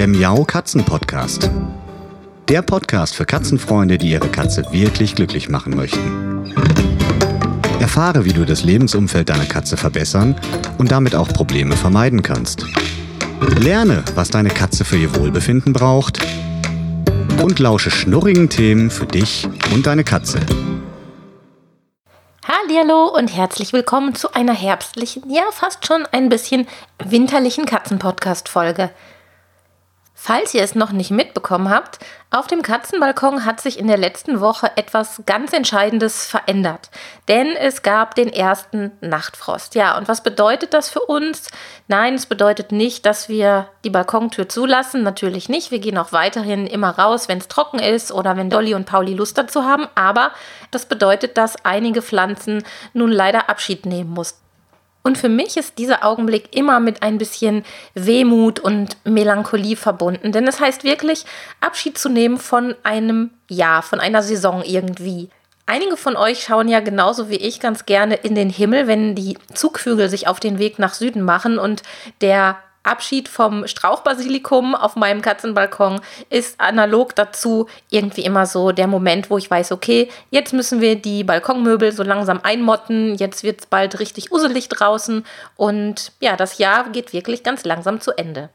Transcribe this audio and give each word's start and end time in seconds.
der 0.00 0.08
Miau 0.08 0.44
Katzen 0.44 0.82
Podcast. 0.82 1.50
Der 2.48 2.62
Podcast 2.62 3.14
für 3.14 3.26
Katzenfreunde, 3.26 3.98
die 3.98 4.12
ihre 4.12 4.28
Katze 4.28 4.64
wirklich 4.72 5.14
glücklich 5.14 5.50
machen 5.50 5.76
möchten. 5.76 6.54
Erfahre, 7.80 8.24
wie 8.24 8.32
du 8.32 8.46
das 8.46 8.64
Lebensumfeld 8.64 9.28
deiner 9.28 9.44
Katze 9.44 9.76
verbessern 9.76 10.40
und 10.78 10.90
damit 10.90 11.14
auch 11.14 11.28
Probleme 11.28 11.76
vermeiden 11.76 12.22
kannst. 12.22 12.64
Lerne, 13.58 14.02
was 14.14 14.30
deine 14.30 14.48
Katze 14.48 14.86
für 14.86 14.96
ihr 14.96 15.14
Wohlbefinden 15.16 15.74
braucht 15.74 16.18
und 17.42 17.58
lausche 17.58 17.90
schnurrigen 17.90 18.48
Themen 18.48 18.88
für 18.90 19.04
dich 19.04 19.46
und 19.74 19.86
deine 19.86 20.02
Katze. 20.02 20.40
Hallo 22.48 23.04
und 23.14 23.36
herzlich 23.36 23.74
willkommen 23.74 24.14
zu 24.14 24.32
einer 24.32 24.54
herbstlichen, 24.54 25.28
ja 25.28 25.42
fast 25.52 25.86
schon 25.86 26.06
ein 26.10 26.30
bisschen 26.30 26.66
winterlichen 27.04 27.66
Katzenpodcast-Folge. 27.66 28.88
Falls 30.22 30.52
ihr 30.52 30.62
es 30.62 30.74
noch 30.74 30.92
nicht 30.92 31.10
mitbekommen 31.10 31.70
habt, 31.70 31.98
auf 32.30 32.46
dem 32.46 32.60
Katzenbalkon 32.60 33.46
hat 33.46 33.58
sich 33.58 33.78
in 33.78 33.86
der 33.86 33.96
letzten 33.96 34.42
Woche 34.42 34.70
etwas 34.76 35.22
ganz 35.24 35.54
Entscheidendes 35.54 36.26
verändert. 36.26 36.90
Denn 37.26 37.56
es 37.56 37.82
gab 37.82 38.16
den 38.16 38.30
ersten 38.30 38.92
Nachtfrost. 39.00 39.74
Ja, 39.76 39.96
und 39.96 40.08
was 40.08 40.22
bedeutet 40.22 40.74
das 40.74 40.90
für 40.90 41.00
uns? 41.00 41.48
Nein, 41.88 42.16
es 42.16 42.26
bedeutet 42.26 42.70
nicht, 42.70 43.06
dass 43.06 43.30
wir 43.30 43.68
die 43.82 43.88
Balkontür 43.88 44.46
zulassen. 44.46 45.02
Natürlich 45.04 45.48
nicht. 45.48 45.70
Wir 45.70 45.78
gehen 45.78 45.96
auch 45.96 46.12
weiterhin 46.12 46.66
immer 46.66 46.90
raus, 46.90 47.26
wenn 47.28 47.38
es 47.38 47.48
trocken 47.48 47.78
ist 47.78 48.12
oder 48.12 48.36
wenn 48.36 48.50
Dolly 48.50 48.74
und 48.74 48.84
Pauli 48.84 49.14
Lust 49.14 49.38
dazu 49.38 49.64
haben. 49.64 49.88
Aber 49.94 50.32
das 50.70 50.84
bedeutet, 50.84 51.38
dass 51.38 51.64
einige 51.64 52.02
Pflanzen 52.02 52.62
nun 52.92 53.10
leider 53.10 53.48
Abschied 53.48 53.86
nehmen 53.86 54.10
mussten. 54.10 54.49
Und 55.02 55.16
für 55.16 55.28
mich 55.28 55.56
ist 55.56 55.78
dieser 55.78 56.04
Augenblick 56.04 56.54
immer 56.54 56.78
mit 56.78 57.02
ein 57.02 57.18
bisschen 57.18 57.64
Wehmut 57.94 58.60
und 58.60 58.96
Melancholie 59.04 59.76
verbunden. 59.76 60.32
Denn 60.32 60.46
es 60.46 60.60
heißt 60.60 60.84
wirklich, 60.84 61.24
Abschied 61.60 61.96
zu 61.96 62.08
nehmen 62.08 62.36
von 62.38 62.74
einem 62.82 63.30
Jahr, 63.48 63.82
von 63.82 64.00
einer 64.00 64.22
Saison 64.22 64.62
irgendwie. 64.62 65.30
Einige 65.66 65.96
von 65.96 66.16
euch 66.16 66.42
schauen 66.42 66.68
ja 66.68 66.80
genauso 66.80 67.30
wie 67.30 67.36
ich 67.36 67.60
ganz 67.60 67.86
gerne 67.86 68.16
in 68.16 68.34
den 68.34 68.50
Himmel, 68.50 68.88
wenn 68.88 69.14
die 69.14 69.38
Zugvögel 69.54 70.08
sich 70.08 70.26
auf 70.26 70.40
den 70.40 70.58
Weg 70.58 70.78
nach 70.78 70.94
Süden 70.94 71.22
machen 71.22 71.58
und 71.58 71.82
der 72.20 72.58
Abschied 72.82 73.28
vom 73.28 73.66
Strauchbasilikum 73.66 74.74
auf 74.74 74.96
meinem 74.96 75.22
Katzenbalkon 75.22 76.00
ist 76.30 76.60
analog 76.60 77.14
dazu 77.14 77.66
irgendwie 77.90 78.24
immer 78.24 78.46
so 78.46 78.72
der 78.72 78.86
Moment, 78.86 79.30
wo 79.30 79.38
ich 79.38 79.50
weiß, 79.50 79.72
okay, 79.72 80.08
jetzt 80.30 80.52
müssen 80.52 80.80
wir 80.80 80.96
die 80.96 81.24
Balkonmöbel 81.24 81.92
so 81.92 82.02
langsam 82.02 82.40
einmotten, 82.42 83.14
jetzt 83.16 83.42
wird 83.42 83.60
es 83.60 83.66
bald 83.66 83.98
richtig 84.00 84.32
uselig 84.32 84.68
draußen 84.68 85.24
und 85.56 86.12
ja, 86.20 86.36
das 86.36 86.58
Jahr 86.58 86.88
geht 86.90 87.12
wirklich 87.12 87.42
ganz 87.42 87.64
langsam 87.64 88.00
zu 88.00 88.12
Ende. 88.16 88.50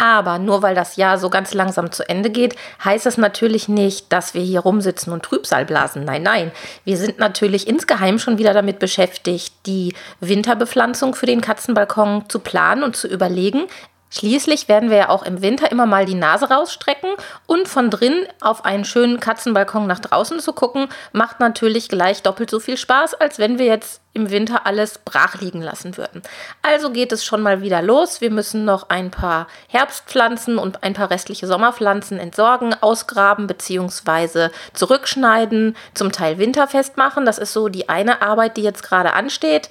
Aber 0.00 0.38
nur 0.38 0.62
weil 0.62 0.74
das 0.74 0.96
Jahr 0.96 1.18
so 1.18 1.28
ganz 1.28 1.52
langsam 1.52 1.92
zu 1.92 2.08
Ende 2.08 2.30
geht, 2.30 2.56
heißt 2.82 3.04
das 3.04 3.18
natürlich 3.18 3.68
nicht, 3.68 4.10
dass 4.10 4.32
wir 4.32 4.40
hier 4.40 4.60
rumsitzen 4.60 5.12
und 5.12 5.22
Trübsal 5.22 5.66
blasen. 5.66 6.06
Nein, 6.06 6.22
nein. 6.22 6.52
Wir 6.86 6.96
sind 6.96 7.18
natürlich 7.18 7.68
insgeheim 7.68 8.18
schon 8.18 8.38
wieder 8.38 8.54
damit 8.54 8.78
beschäftigt, 8.78 9.52
die 9.66 9.94
Winterbepflanzung 10.20 11.14
für 11.14 11.26
den 11.26 11.42
Katzenbalkon 11.42 12.24
zu 12.30 12.38
planen 12.38 12.82
und 12.82 12.96
zu 12.96 13.08
überlegen, 13.08 13.66
Schließlich 14.10 14.68
werden 14.68 14.90
wir 14.90 14.96
ja 14.96 15.08
auch 15.08 15.22
im 15.22 15.40
Winter 15.40 15.70
immer 15.70 15.86
mal 15.86 16.04
die 16.04 16.14
Nase 16.14 16.50
rausstrecken 16.50 17.10
und 17.46 17.68
von 17.68 17.90
drin 17.90 18.26
auf 18.40 18.64
einen 18.64 18.84
schönen 18.84 19.20
Katzenbalkon 19.20 19.86
nach 19.86 20.00
draußen 20.00 20.40
zu 20.40 20.52
gucken, 20.52 20.88
macht 21.12 21.38
natürlich 21.38 21.88
gleich 21.88 22.22
doppelt 22.22 22.50
so 22.50 22.58
viel 22.58 22.76
Spaß, 22.76 23.14
als 23.14 23.38
wenn 23.38 23.58
wir 23.58 23.66
jetzt 23.66 24.00
im 24.12 24.30
Winter 24.30 24.66
alles 24.66 24.98
brach 24.98 25.40
liegen 25.40 25.62
lassen 25.62 25.96
würden. 25.96 26.22
Also 26.62 26.90
geht 26.90 27.12
es 27.12 27.24
schon 27.24 27.42
mal 27.42 27.62
wieder 27.62 27.80
los. 27.80 28.20
Wir 28.20 28.32
müssen 28.32 28.64
noch 28.64 28.88
ein 28.88 29.12
paar 29.12 29.46
Herbstpflanzen 29.68 30.58
und 30.58 30.82
ein 30.82 30.94
paar 30.94 31.10
restliche 31.10 31.46
Sommerpflanzen 31.46 32.18
entsorgen, 32.18 32.74
ausgraben 32.80 33.46
bzw. 33.46 34.48
zurückschneiden, 34.72 35.76
zum 35.94 36.10
Teil 36.10 36.38
winterfest 36.38 36.96
machen. 36.96 37.24
Das 37.24 37.38
ist 37.38 37.52
so 37.52 37.68
die 37.68 37.88
eine 37.88 38.20
Arbeit, 38.20 38.56
die 38.56 38.62
jetzt 38.62 38.82
gerade 38.82 39.12
ansteht. 39.12 39.68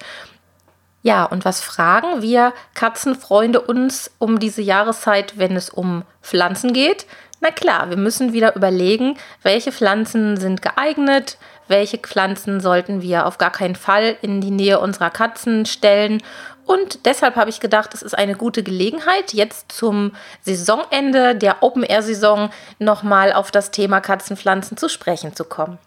Ja, 1.02 1.24
und 1.24 1.44
was 1.44 1.60
fragen 1.60 2.20
wir 2.20 2.52
Katzenfreunde 2.74 3.60
uns 3.60 4.10
um 4.18 4.38
diese 4.38 4.60
Jahreszeit, 4.60 5.38
wenn 5.38 5.56
es 5.56 5.70
um 5.70 6.04
Pflanzen 6.22 6.72
geht? 6.72 7.06
Na 7.40 7.50
klar, 7.50 7.88
wir 7.88 7.96
müssen 7.96 8.34
wieder 8.34 8.54
überlegen, 8.54 9.16
welche 9.42 9.72
Pflanzen 9.72 10.36
sind 10.36 10.60
geeignet, 10.60 11.38
welche 11.68 11.96
Pflanzen 11.96 12.60
sollten 12.60 13.00
wir 13.00 13.26
auf 13.26 13.38
gar 13.38 13.50
keinen 13.50 13.76
Fall 13.76 14.16
in 14.20 14.42
die 14.42 14.50
Nähe 14.50 14.78
unserer 14.78 15.08
Katzen 15.08 15.64
stellen. 15.64 16.22
Und 16.66 17.06
deshalb 17.06 17.36
habe 17.36 17.48
ich 17.48 17.60
gedacht, 17.60 17.94
es 17.94 18.02
ist 18.02 18.16
eine 18.16 18.34
gute 18.34 18.62
Gelegenheit, 18.62 19.32
jetzt 19.32 19.72
zum 19.72 20.12
Saisonende 20.42 21.34
der 21.34 21.62
Open-Air-Saison 21.62 22.50
nochmal 22.78 23.32
auf 23.32 23.50
das 23.50 23.70
Thema 23.70 24.00
Katzenpflanzen 24.00 24.76
zu 24.76 24.90
sprechen 24.90 25.34
zu 25.34 25.44
kommen. 25.44 25.78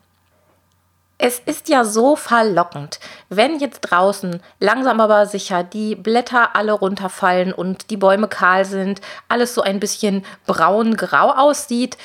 Es 1.18 1.40
ist 1.40 1.70
ja 1.70 1.86
so 1.86 2.16
verlockend, 2.16 3.00
wenn 3.30 3.60
jetzt 3.60 3.82
draußen 3.82 4.42
langsam 4.60 5.00
aber 5.00 5.26
sicher 5.26 5.64
die 5.64 5.96
Blätter 5.96 6.56
alle 6.56 6.74
runterfallen 6.74 7.54
und 7.54 7.92
die 7.92 7.98
Bäume 7.98 8.28
kahl 8.28 8.66
sind, 8.66 9.00
alles 9.30 9.54
so 9.54 9.62
ein 9.62 9.80
bisschen 9.80 10.26
braun-grau 10.48 11.32
aussieht, 11.32 11.98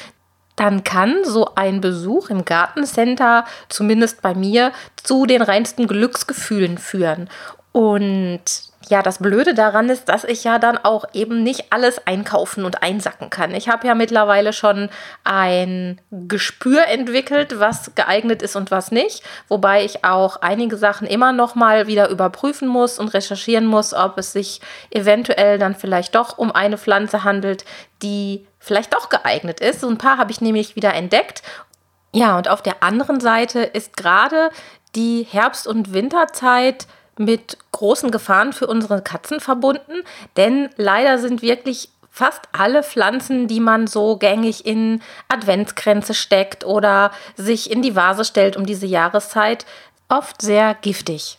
dann 0.56 0.84
kann 0.84 1.24
so 1.24 1.54
ein 1.54 1.80
Besuch 1.80 2.30
im 2.30 2.44
Gartencenter, 2.44 3.44
zumindest 3.68 4.22
bei 4.22 4.34
mir, 4.34 4.72
zu 5.02 5.24
den 5.24 5.40
reinsten 5.40 5.86
Glücksgefühlen 5.86 6.78
führen. 6.78 7.30
Und 7.72 8.42
ja, 8.88 9.02
das 9.02 9.18
Blöde 9.18 9.54
daran 9.54 9.88
ist, 9.88 10.08
dass 10.08 10.24
ich 10.24 10.44
ja 10.44 10.58
dann 10.58 10.78
auch 10.78 11.04
eben 11.12 11.42
nicht 11.42 11.72
alles 11.72 12.06
einkaufen 12.06 12.64
und 12.64 12.82
einsacken 12.82 13.30
kann. 13.30 13.54
Ich 13.54 13.68
habe 13.68 13.86
ja 13.86 13.94
mittlerweile 13.94 14.52
schon 14.52 14.88
ein 15.24 16.00
Gespür 16.10 16.86
entwickelt, 16.86 17.58
was 17.58 17.94
geeignet 17.94 18.42
ist 18.42 18.56
und 18.56 18.70
was 18.70 18.90
nicht, 18.90 19.22
wobei 19.48 19.84
ich 19.84 20.04
auch 20.04 20.36
einige 20.42 20.76
Sachen 20.76 21.06
immer 21.06 21.32
noch 21.32 21.54
mal 21.54 21.86
wieder 21.86 22.08
überprüfen 22.08 22.68
muss 22.68 22.98
und 22.98 23.08
recherchieren 23.08 23.66
muss, 23.66 23.92
ob 23.92 24.18
es 24.18 24.32
sich 24.32 24.60
eventuell 24.90 25.58
dann 25.58 25.74
vielleicht 25.74 26.14
doch 26.14 26.38
um 26.38 26.50
eine 26.52 26.78
Pflanze 26.78 27.24
handelt, 27.24 27.64
die 28.02 28.46
vielleicht 28.58 28.94
doch 28.94 29.08
geeignet 29.08 29.60
ist. 29.60 29.80
So 29.80 29.88
ein 29.88 29.98
paar 29.98 30.18
habe 30.18 30.30
ich 30.30 30.40
nämlich 30.40 30.76
wieder 30.76 30.94
entdeckt. 30.94 31.42
Ja, 32.14 32.38
und 32.38 32.48
auf 32.48 32.62
der 32.62 32.82
anderen 32.82 33.20
Seite 33.20 33.60
ist 33.60 33.96
gerade 33.96 34.50
die 34.94 35.26
Herbst- 35.30 35.66
und 35.66 35.92
Winterzeit 35.92 36.86
mit 37.18 37.58
großen 37.72 38.10
Gefahren 38.10 38.52
für 38.52 38.66
unsere 38.66 39.02
Katzen 39.02 39.40
verbunden, 39.40 40.02
denn 40.36 40.70
leider 40.76 41.18
sind 41.18 41.42
wirklich 41.42 41.90
fast 42.10 42.42
alle 42.52 42.82
Pflanzen, 42.82 43.46
die 43.46 43.60
man 43.60 43.86
so 43.86 44.16
gängig 44.16 44.66
in 44.66 45.02
Adventskränze 45.28 46.14
steckt 46.14 46.64
oder 46.64 47.12
sich 47.36 47.70
in 47.70 47.80
die 47.80 47.94
Vase 47.94 48.24
stellt 48.24 48.56
um 48.56 48.66
diese 48.66 48.86
Jahreszeit, 48.86 49.66
oft 50.08 50.42
sehr 50.42 50.74
giftig. 50.74 51.38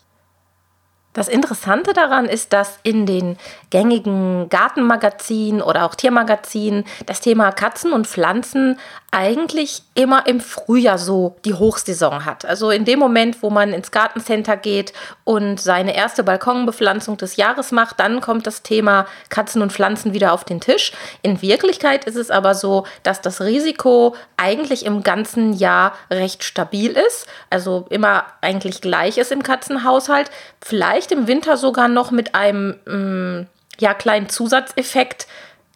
Das 1.14 1.28
Interessante 1.28 1.94
daran 1.94 2.26
ist, 2.26 2.54
dass 2.54 2.80
in 2.84 3.08
den 3.08 3.38
gängigen 3.72 4.48
Gartenmagazinen 4.50 5.62
oder 5.62 5.86
auch 5.86 5.96
Tiermagazinen 5.96 6.86
das 7.08 7.20
Thema 7.20 7.52
Katzen 7.52 7.94
und 7.94 8.06
Pflanzen 8.06 8.78
eigentlich 9.12 9.82
immer 9.96 10.28
im 10.28 10.40
Frühjahr 10.40 11.00
so 11.00 11.36
die 11.44 11.56
Hochsaison 11.56 12.26
hat. 12.26 12.46
Also 12.46 12.70
in 12.70 12.86
dem 12.86 13.00
Moment, 13.00 13.42
wo 13.42 13.50
man 13.50 13.74
ins 13.74 13.90
Gartencenter 13.90 14.56
geht 14.56 14.94
und 15.24 15.60
seine 15.60 15.96
erste 15.96 16.24
Balkonbepflanzung 16.24 17.18
des 17.18 17.36
Jahres 17.36 17.72
macht, 17.72 18.00
dann 18.00 18.22
kommt 18.22 18.46
das 18.46 18.62
Thema 18.62 19.08
Katzen 19.30 19.64
und 19.64 19.72
Pflanzen 19.72 20.14
wieder 20.14 20.32
auf 20.32 20.44
den 20.44 20.62
Tisch. 20.62 20.92
In 21.24 21.42
Wirklichkeit 21.42 22.06
ist 22.06 22.18
es 22.18 22.30
aber 22.30 22.54
so, 22.54 22.86
dass 23.02 23.22
das 23.22 23.42
Risiko 23.42 24.16
eigentlich 24.38 24.86
im 24.86 25.02
ganzen 25.02 25.54
Jahr 25.54 25.94
recht 26.12 26.44
stabil 26.44 26.92
ist, 26.92 27.26
also 27.50 27.88
immer 27.90 28.26
eigentlich 28.42 28.80
gleich 28.82 29.18
ist 29.18 29.32
im 29.32 29.42
Katzenhaushalt. 29.42 30.30
Vielleicht 30.62 30.99
im 31.08 31.28
Winter 31.28 31.58
sogar 31.58 31.88
noch 31.88 32.12
mit 32.12 32.36
einem 32.36 32.76
mh, 32.86 32.96
mm, 32.96 33.48
ja, 33.80 33.94
kleinen 33.94 34.30
Zusatzeffekt, 34.30 35.28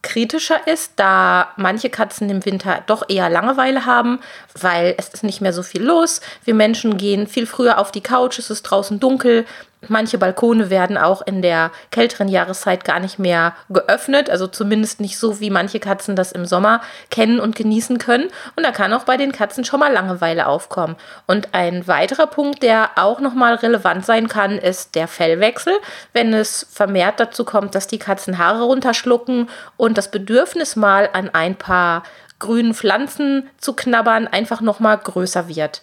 kritischer 0.03 0.67
ist, 0.67 0.91
da 0.97 1.53
manche 1.55 1.89
Katzen 1.89 2.29
im 2.29 2.45
Winter 2.45 2.83
doch 2.85 3.09
eher 3.09 3.29
Langeweile 3.29 3.85
haben, 3.85 4.19
weil 4.53 4.95
es 4.97 5.07
ist 5.09 5.23
nicht 5.23 5.41
mehr 5.41 5.53
so 5.53 5.63
viel 5.63 5.81
los. 5.81 6.21
Wir 6.43 6.53
Menschen 6.53 6.97
gehen 6.97 7.25
viel 7.25 7.47
früher 7.47 7.79
auf 7.79 7.91
die 7.91 8.01
Couch, 8.01 8.37
es 8.37 8.49
ist 8.49 8.63
draußen 8.63 8.99
dunkel, 8.99 9.45
Manche 9.89 10.17
Balkone 10.17 10.69
werden 10.69 10.97
auch 10.97 11.21
in 11.25 11.41
der 11.41 11.71
kälteren 11.91 12.27
Jahreszeit 12.27 12.83
gar 12.83 12.99
nicht 12.99 13.19
mehr 13.19 13.53
geöffnet, 13.69 14.29
also 14.29 14.47
zumindest 14.47 14.99
nicht 14.99 15.17
so, 15.17 15.39
wie 15.39 15.49
manche 15.49 15.79
Katzen 15.79 16.15
das 16.15 16.31
im 16.31 16.45
Sommer 16.45 16.81
kennen 17.09 17.39
und 17.39 17.55
genießen 17.55 17.97
können. 17.97 18.29
Und 18.55 18.63
da 18.63 18.71
kann 18.71 18.93
auch 18.93 19.03
bei 19.03 19.17
den 19.17 19.31
Katzen 19.31 19.65
schon 19.65 19.79
mal 19.79 19.91
Langeweile 19.91 20.47
aufkommen. 20.47 20.95
Und 21.27 21.49
ein 21.53 21.87
weiterer 21.87 22.27
Punkt, 22.27 22.63
der 22.63 22.91
auch 22.95 23.19
nochmal 23.19 23.55
relevant 23.55 24.05
sein 24.05 24.27
kann, 24.27 24.57
ist 24.57 24.95
der 24.95 25.07
Fellwechsel. 25.07 25.73
Wenn 26.13 26.33
es 26.33 26.67
vermehrt 26.71 27.19
dazu 27.19 27.45
kommt, 27.45 27.75
dass 27.75 27.87
die 27.87 27.99
Katzen 27.99 28.37
Haare 28.37 28.63
runterschlucken 28.63 29.49
und 29.77 29.97
das 29.97 30.11
Bedürfnis 30.11 30.75
mal 30.75 31.09
an 31.13 31.29
ein 31.33 31.55
paar 31.55 32.03
grünen 32.39 32.73
Pflanzen 32.73 33.49
zu 33.57 33.73
knabbern 33.73 34.27
einfach 34.27 34.59
nochmal 34.59 34.97
größer 34.97 35.47
wird. 35.47 35.81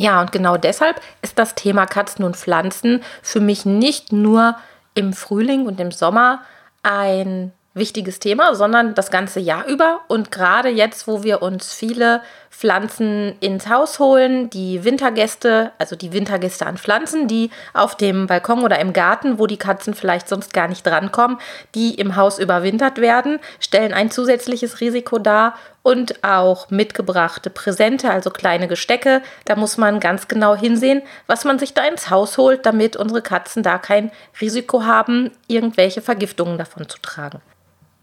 Ja, 0.00 0.22
und 0.22 0.32
genau 0.32 0.56
deshalb 0.56 0.98
ist 1.20 1.38
das 1.38 1.54
Thema 1.54 1.84
Katzen 1.84 2.24
und 2.24 2.34
Pflanzen 2.34 3.02
für 3.20 3.40
mich 3.40 3.66
nicht 3.66 4.12
nur 4.12 4.56
im 4.94 5.12
Frühling 5.12 5.66
und 5.66 5.78
im 5.78 5.90
Sommer 5.90 6.40
ein 6.82 7.52
wichtiges 7.74 8.18
Thema, 8.18 8.54
sondern 8.54 8.94
das 8.94 9.10
ganze 9.10 9.40
Jahr 9.40 9.66
über. 9.66 10.00
Und 10.08 10.30
gerade 10.30 10.70
jetzt, 10.70 11.06
wo 11.06 11.22
wir 11.22 11.42
uns 11.42 11.74
viele 11.74 12.22
Pflanzen 12.50 13.36
ins 13.40 13.68
Haus 13.68 13.98
holen, 14.00 14.50
die 14.50 14.84
Wintergäste, 14.84 15.72
also 15.78 15.96
die 15.96 16.12
Wintergäste 16.12 16.66
an 16.66 16.76
Pflanzen, 16.76 17.28
die 17.28 17.50
auf 17.72 17.96
dem 17.96 18.26
Balkon 18.26 18.62
oder 18.64 18.78
im 18.80 18.92
Garten, 18.92 19.38
wo 19.38 19.46
die 19.46 19.56
Katzen 19.56 19.94
vielleicht 19.94 20.28
sonst 20.28 20.52
gar 20.52 20.68
nicht 20.68 20.84
drankommen, 20.84 21.38
die 21.74 21.94
im 21.94 22.16
Haus 22.16 22.38
überwintert 22.38 23.00
werden, 23.00 23.38
stellen 23.60 23.94
ein 23.94 24.10
zusätzliches 24.10 24.80
Risiko 24.80 25.18
dar. 25.18 25.54
Und 25.82 26.22
auch 26.22 26.68
mitgebrachte 26.68 27.48
Präsente, 27.48 28.10
also 28.10 28.28
kleine 28.28 28.68
Gestecke. 28.68 29.22
Da 29.46 29.56
muss 29.56 29.78
man 29.78 29.98
ganz 29.98 30.28
genau 30.28 30.54
hinsehen, 30.54 31.00
was 31.26 31.46
man 31.46 31.58
sich 31.58 31.72
da 31.72 31.84
ins 31.84 32.10
Haus 32.10 32.36
holt, 32.36 32.66
damit 32.66 32.96
unsere 32.96 33.22
Katzen 33.22 33.62
da 33.62 33.78
kein 33.78 34.10
Risiko 34.42 34.84
haben, 34.84 35.30
irgendwelche 35.46 36.02
Vergiftungen 36.02 36.58
davon 36.58 36.86
zu 36.86 36.98
tragen. 37.00 37.40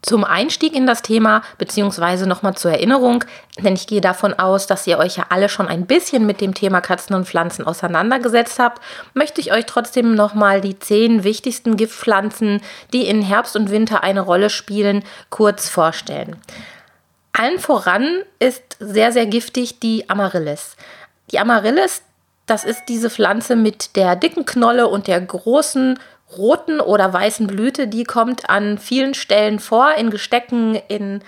Zum 0.03 0.23
Einstieg 0.23 0.75
in 0.75 0.85
das 0.85 1.01
Thema, 1.01 1.41
beziehungsweise 1.57 2.27
nochmal 2.27 2.55
zur 2.55 2.71
Erinnerung, 2.71 3.25
denn 3.57 3.73
ich 3.73 3.88
gehe 3.88 3.99
davon 3.99 4.33
aus, 4.35 4.67
dass 4.67 4.85
ihr 4.85 4.99
euch 4.99 5.17
ja 5.17 5.25
alle 5.29 5.49
schon 5.49 5.67
ein 5.67 5.88
bisschen 5.88 6.25
mit 6.25 6.39
dem 6.39 6.53
Thema 6.53 6.81
Katzen 6.81 7.15
und 7.15 7.27
Pflanzen 7.27 7.65
auseinandergesetzt 7.65 8.59
habt, 8.59 8.81
möchte 9.15 9.41
ich 9.41 9.51
euch 9.51 9.65
trotzdem 9.65 10.13
nochmal 10.13 10.61
die 10.61 10.77
zehn 10.77 11.23
wichtigsten 11.23 11.77
Giftpflanzen, 11.77 12.61
die 12.94 13.07
in 13.07 13.23
Herbst 13.23 13.55
und 13.55 13.71
Winter 13.71 14.03
eine 14.03 14.21
Rolle 14.21 14.51
spielen, 14.51 15.03
kurz 15.29 15.67
vorstellen. 15.67 16.38
Allen 17.33 17.59
voran 17.59 18.23
ist 18.39 18.77
sehr, 18.79 19.11
sehr 19.11 19.25
giftig 19.25 19.79
die 19.79 20.09
Amaryllis. 20.09 20.75
Die 21.31 21.39
Amaryllis, 21.39 22.03
das 22.45 22.63
ist 22.63 22.85
diese 22.88 23.09
Pflanze 23.09 23.55
mit 23.55 23.95
der 23.95 24.15
dicken 24.15 24.45
Knolle 24.45 24.88
und 24.88 25.07
der 25.07 25.19
großen 25.19 26.00
roten 26.35 26.79
oder 26.79 27.13
weißen 27.13 27.47
Blüte, 27.47 27.88
die 27.88 28.03
kommt 28.03 28.50
an 28.50 28.77
vielen 28.77 29.13
Stellen 29.13 29.59
vor, 29.59 29.94
in 29.94 30.09
Gestecken, 30.09 30.75
in 30.88 31.21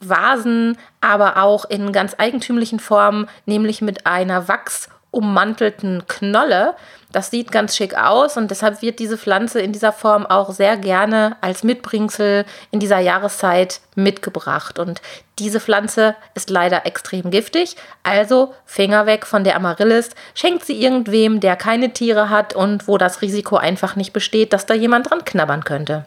Vasen, 0.00 0.78
aber 1.00 1.42
auch 1.42 1.64
in 1.64 1.92
ganz 1.92 2.14
eigentümlichen 2.18 2.80
Formen, 2.80 3.28
nämlich 3.46 3.80
mit 3.80 4.06
einer 4.06 4.46
wachsummantelten 4.46 6.06
Knolle. 6.06 6.76
Das 7.16 7.30
sieht 7.30 7.50
ganz 7.50 7.74
schick 7.74 7.96
aus 7.96 8.36
und 8.36 8.50
deshalb 8.50 8.82
wird 8.82 8.98
diese 8.98 9.16
Pflanze 9.16 9.58
in 9.62 9.72
dieser 9.72 9.94
Form 9.94 10.26
auch 10.26 10.50
sehr 10.50 10.76
gerne 10.76 11.38
als 11.40 11.64
Mitbringsel 11.64 12.44
in 12.70 12.78
dieser 12.78 12.98
Jahreszeit 12.98 13.80
mitgebracht. 13.94 14.78
Und 14.78 15.00
diese 15.38 15.58
Pflanze 15.58 16.14
ist 16.34 16.50
leider 16.50 16.84
extrem 16.84 17.30
giftig, 17.30 17.76
also 18.02 18.52
Finger 18.66 19.06
weg 19.06 19.24
von 19.24 19.44
der 19.44 19.56
Amaryllis, 19.56 20.10
schenkt 20.34 20.66
sie 20.66 20.78
irgendwem, 20.78 21.40
der 21.40 21.56
keine 21.56 21.94
Tiere 21.94 22.28
hat 22.28 22.54
und 22.54 22.86
wo 22.86 22.98
das 22.98 23.22
Risiko 23.22 23.56
einfach 23.56 23.96
nicht 23.96 24.12
besteht, 24.12 24.52
dass 24.52 24.66
da 24.66 24.74
jemand 24.74 25.08
dran 25.08 25.24
knabbern 25.24 25.64
könnte. 25.64 26.04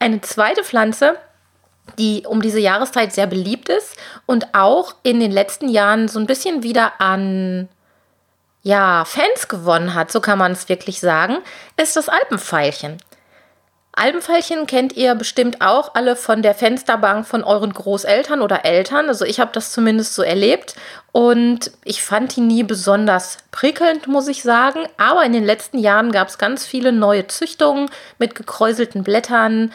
Eine 0.00 0.20
zweite 0.20 0.64
Pflanze, 0.64 1.14
die 1.96 2.24
um 2.26 2.42
diese 2.42 2.58
Jahreszeit 2.58 3.12
sehr 3.12 3.28
beliebt 3.28 3.68
ist 3.68 3.96
und 4.26 4.52
auch 4.52 4.96
in 5.04 5.20
den 5.20 5.30
letzten 5.30 5.68
Jahren 5.68 6.08
so 6.08 6.18
ein 6.18 6.26
bisschen 6.26 6.64
wieder 6.64 7.00
an 7.00 7.68
ja, 8.62 9.04
Fans 9.04 9.48
gewonnen 9.48 9.94
hat, 9.94 10.12
so 10.12 10.20
kann 10.20 10.38
man 10.38 10.52
es 10.52 10.68
wirklich 10.68 11.00
sagen, 11.00 11.38
ist 11.76 11.96
das 11.96 12.08
Alpenpfeilchen. 12.08 12.98
Alpenpfeilchen 13.92 14.66
kennt 14.66 14.96
ihr 14.96 15.14
bestimmt 15.16 15.60
auch 15.60 15.94
alle 15.94 16.14
von 16.14 16.42
der 16.42 16.54
Fensterbank 16.54 17.26
von 17.26 17.42
euren 17.42 17.72
Großeltern 17.72 18.40
oder 18.40 18.64
Eltern. 18.64 19.08
Also 19.08 19.24
ich 19.24 19.40
habe 19.40 19.50
das 19.52 19.72
zumindest 19.72 20.14
so 20.14 20.22
erlebt 20.22 20.76
und 21.10 21.72
ich 21.84 22.02
fand 22.02 22.36
die 22.36 22.40
nie 22.40 22.62
besonders 22.62 23.38
prickelnd, 23.50 24.06
muss 24.06 24.28
ich 24.28 24.42
sagen. 24.44 24.86
Aber 24.96 25.24
in 25.24 25.32
den 25.32 25.44
letzten 25.44 25.78
Jahren 25.78 26.12
gab 26.12 26.28
es 26.28 26.38
ganz 26.38 26.64
viele 26.64 26.92
neue 26.92 27.26
Züchtungen 27.26 27.90
mit 28.18 28.36
gekräuselten 28.36 29.02
Blättern, 29.02 29.72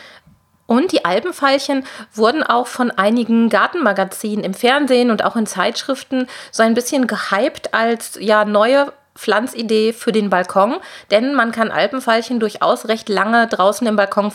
und 0.68 0.92
die 0.92 1.06
Alpenfeilchen 1.06 1.86
wurden 2.14 2.44
auch 2.44 2.68
von 2.68 2.92
einigen 2.92 3.50
Gartenmagazinen 3.50 4.44
im 4.44 4.54
Fernsehen 4.54 5.12
und 5.12 5.24
auch 5.24 5.36
in 5.36 5.46
Zeitschriften 5.46 6.28
so 6.52 6.64
ein 6.64 6.74
bisschen 6.74 7.08
gehypt 7.08 7.74
als 7.74 8.18
ja 8.20 8.46
neue 8.46 8.92
Pflanzidee 9.16 9.94
für 9.94 10.12
den 10.12 10.30
Balkon, 10.30 10.76
denn 11.10 11.34
man 11.34 11.52
kann 11.54 11.72
Alpenfeilchen 11.72 12.40
durchaus 12.40 12.88
recht 12.88 13.08
lange 13.08 13.48
draußen 13.48 13.88
im, 13.88 13.96
Balkon, 13.96 14.32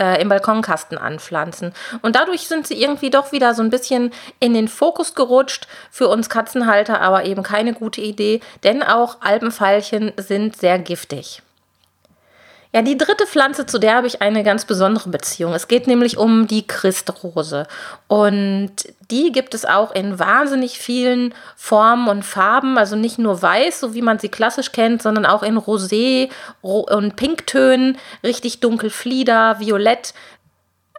äh, 0.00 0.20
im 0.22 0.30
Balkonkasten 0.30 0.96
anpflanzen. 0.96 1.74
Und 2.00 2.16
dadurch 2.16 2.48
sind 2.48 2.66
sie 2.66 2.82
irgendwie 2.82 3.10
doch 3.10 3.32
wieder 3.32 3.54
so 3.54 3.62
ein 3.62 3.70
bisschen 3.70 4.10
in 4.40 4.54
den 4.54 4.68
Fokus 4.68 5.14
gerutscht. 5.14 5.68
Für 5.90 6.08
uns 6.08 6.30
Katzenhalter 6.30 7.02
aber 7.02 7.26
eben 7.26 7.42
keine 7.42 7.74
gute 7.74 8.00
Idee, 8.00 8.40
denn 8.64 8.82
auch 8.82 9.18
Alpenfeilchen 9.20 10.12
sind 10.16 10.56
sehr 10.56 10.78
giftig. 10.78 11.42
Ja, 12.74 12.80
die 12.80 12.96
dritte 12.96 13.26
Pflanze, 13.26 13.66
zu 13.66 13.78
der 13.78 13.96
habe 13.96 14.06
ich 14.06 14.22
eine 14.22 14.42
ganz 14.42 14.64
besondere 14.64 15.10
Beziehung. 15.10 15.52
Es 15.52 15.68
geht 15.68 15.86
nämlich 15.86 16.16
um 16.16 16.46
die 16.46 16.66
Christrose. 16.66 17.66
Und 18.08 18.72
die 19.10 19.30
gibt 19.30 19.52
es 19.52 19.66
auch 19.66 19.94
in 19.94 20.18
wahnsinnig 20.18 20.78
vielen 20.78 21.34
Formen 21.54 22.08
und 22.08 22.24
Farben. 22.24 22.78
Also 22.78 22.96
nicht 22.96 23.18
nur 23.18 23.42
weiß, 23.42 23.80
so 23.80 23.92
wie 23.92 24.00
man 24.00 24.18
sie 24.18 24.30
klassisch 24.30 24.72
kennt, 24.72 25.02
sondern 25.02 25.26
auch 25.26 25.42
in 25.42 25.58
Rosé 25.58 26.30
und 26.62 27.16
Pinktönen, 27.16 27.98
richtig 28.24 28.60
dunkel 28.60 28.88
Flieder, 28.88 29.60
Violett. 29.60 30.14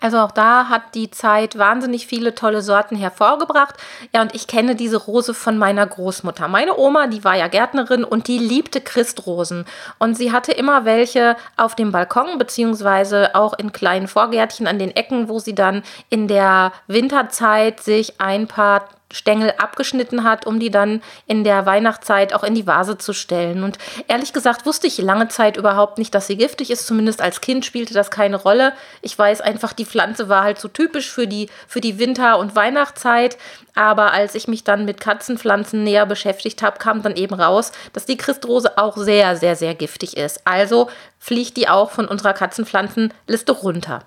Also 0.04 0.18
auch 0.18 0.32
da 0.32 0.68
hat 0.68 0.96
die 0.96 1.10
Zeit 1.12 1.58
wahnsinnig 1.58 2.08
viele 2.08 2.36
tolle 2.36 2.62
Sorten 2.62 2.98
hervorgebracht. 2.98 3.76
Ja, 4.14 4.22
und 4.22 4.36
ich 4.36 4.48
kenne 4.48 4.76
diese 4.76 4.98
Rose 4.98 5.34
von 5.34 5.58
meiner 5.58 5.88
Großmutter. 5.88 6.50
Meine 6.50 6.78
Oma, 6.78 7.08
die 7.08 7.24
war 7.24 7.38
ja 7.38 7.48
Gärtnerin 7.48 8.04
und 8.04 8.28
die 8.28 8.38
liebte 8.38 8.82
Christrosen. 8.82 9.64
Und 10.00 10.18
sie 10.18 10.34
hatte 10.34 10.52
immer 10.52 10.84
welche 10.84 11.38
auf 11.56 11.76
dem 11.76 11.94
Balkon, 11.94 12.38
beziehungsweise 12.38 13.34
auch 13.34 13.54
in 13.58 13.72
kleinen 13.72 14.10
Vorgärtchen 14.10 14.68
an 14.68 14.78
den 14.78 14.94
Ecken, 14.94 15.30
wo 15.30 15.40
sie 15.40 15.56
dann 15.56 15.84
in 16.10 16.28
der 16.28 16.74
Winterzeit 16.88 17.80
sich 17.80 18.20
ein 18.20 18.48
paar 18.48 18.90
Stängel 19.14 19.54
abgeschnitten 19.58 20.24
hat, 20.24 20.46
um 20.46 20.60
die 20.60 20.72
dann 20.72 21.02
in 21.28 21.44
der 21.44 21.66
Weihnachtszeit 21.66 22.34
auch 22.34 22.44
in 22.44 22.56
die 22.56 22.68
Vase 22.68 22.98
zu 22.98 23.14
stellen. 23.14 23.64
Und 23.64 23.78
ehrlich 24.08 24.34
gesagt 24.34 24.66
wusste 24.66 24.88
ich 24.88 24.98
lange 24.98 25.30
Zeit 25.30 25.56
überhaupt 25.56 25.98
nicht, 25.98 26.14
dass 26.14 26.28
sie 26.28 26.36
giftig 26.36 26.72
ist. 26.72 26.88
Zumindest 26.88 27.22
als 27.22 27.40
Kind 27.40 27.66
spielte 27.66 27.94
das 27.94 28.12
keine 28.12 28.36
Rolle. 28.36 28.74
Ich 29.02 29.18
weiß 29.18 29.42
einfach, 29.42 29.72
die 29.72 29.86
Pflanze 29.86 30.28
war 30.28 30.44
halt 30.44 30.60
so 30.60 30.68
typisch 30.68 31.10
für 31.10 31.28
die, 31.28 31.50
für 31.68 31.80
die 31.80 32.00
Winter- 32.00 32.40
und 32.40 32.56
Weihnachtszeit. 32.56 33.38
Aber 33.76 34.12
als 34.12 34.36
ich 34.36 34.48
mich 34.48 34.64
dann 34.64 34.86
mit 34.86 35.00
Katzenpflanzen 35.00 35.84
näher 35.84 36.06
beschäftigt 36.06 36.62
habe, 36.62 36.80
kam 36.80 37.02
dann 37.02 37.16
eben 37.16 37.36
raus, 37.36 37.72
dass 37.94 38.06
die 38.06 38.18
Christrose 38.18 38.78
auch 38.78 38.98
sehr, 38.98 39.36
sehr, 39.36 39.56
sehr 39.56 39.76
giftig 39.76 40.18
ist. 40.18 40.42
Also 40.46 40.90
fliegt 41.20 41.58
die 41.58 41.70
auch 41.70 41.92
von 41.92 42.08
unserer 42.08 42.34
Katzenpflanzenliste 42.34 43.52
runter. 43.52 44.04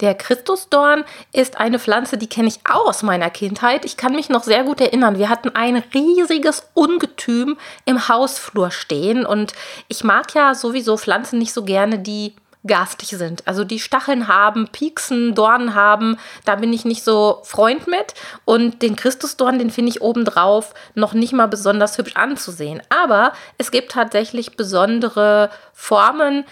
Der 0.00 0.14
Christusdorn 0.14 1.04
ist 1.32 1.58
eine 1.58 1.78
Pflanze, 1.78 2.18
die 2.18 2.26
kenne 2.26 2.48
ich 2.48 2.60
auch 2.70 2.86
aus 2.86 3.02
meiner 3.02 3.30
Kindheit. 3.30 3.84
Ich 3.84 3.96
kann 3.96 4.14
mich 4.14 4.28
noch 4.28 4.44
sehr 4.44 4.64
gut 4.64 4.80
erinnern. 4.80 5.18
Wir 5.18 5.28
hatten 5.28 5.54
ein 5.54 5.82
riesiges 5.94 6.68
Ungetüm 6.74 7.56
im 7.86 8.08
Hausflur 8.08 8.70
stehen 8.70 9.24
und 9.24 9.54
ich 9.88 10.04
mag 10.04 10.34
ja 10.34 10.54
sowieso 10.54 10.96
Pflanzen 10.96 11.38
nicht 11.38 11.52
so 11.52 11.64
gerne, 11.64 11.98
die 11.98 12.34
garstig 12.66 13.10
sind. 13.10 13.46
Also 13.46 13.64
die 13.64 13.78
Stacheln 13.78 14.28
haben, 14.28 14.68
Pieksen, 14.68 15.34
Dornen 15.34 15.74
haben, 15.74 16.18
da 16.44 16.56
bin 16.56 16.72
ich 16.72 16.84
nicht 16.84 17.04
so 17.04 17.40
Freund 17.44 17.86
mit. 17.86 18.14
Und 18.44 18.82
den 18.82 18.96
Christusdorn, 18.96 19.58
den 19.58 19.70
finde 19.70 19.90
ich 19.90 20.02
obendrauf 20.02 20.74
noch 20.94 21.12
nicht 21.12 21.32
mal 21.32 21.46
besonders 21.46 21.96
hübsch 21.98 22.16
anzusehen. 22.16 22.82
Aber 22.88 23.32
es 23.58 23.70
gibt 23.70 23.92
tatsächlich 23.92 24.56
besondere 24.56 25.50
Formen, 25.72 26.44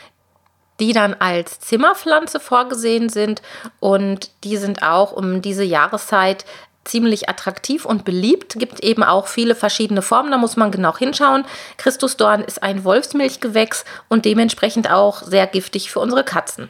die 0.81 0.93
dann 0.93 1.15
als 1.15 1.61
Zimmerpflanze 1.61 2.41
vorgesehen 2.41 3.09
sind 3.09 3.43
und 3.81 4.31
die 4.43 4.57
sind 4.57 4.83
auch 4.83 5.13
um 5.13 5.43
diese 5.43 5.65
Jahreszeit 5.65 6.45
ziemlich 6.85 7.29
attraktiv 7.29 7.85
und 7.85 8.05
beliebt, 8.05 8.57
gibt 8.59 8.81
eben 8.81 9.03
auch 9.03 9.27
viele 9.27 9.55
verschiedene 9.55 10.03
Formen, 10.03 10.31
da 10.31 10.39
muss 10.39 10.57
man 10.57 10.71
genau 10.71 10.97
hinschauen. 10.97 11.45
Christusdorn 11.79 12.43
ist 12.43 12.63
ein 12.63 12.85
Wolfsmilchgewächs 12.85 13.85
und 14.09 14.25
dementsprechend 14.25 14.91
auch 14.91 15.23
sehr 15.23 15.47
giftig 15.47 15.91
für 15.91 16.01
unsere 16.01 16.25
Katzen. 16.25 16.69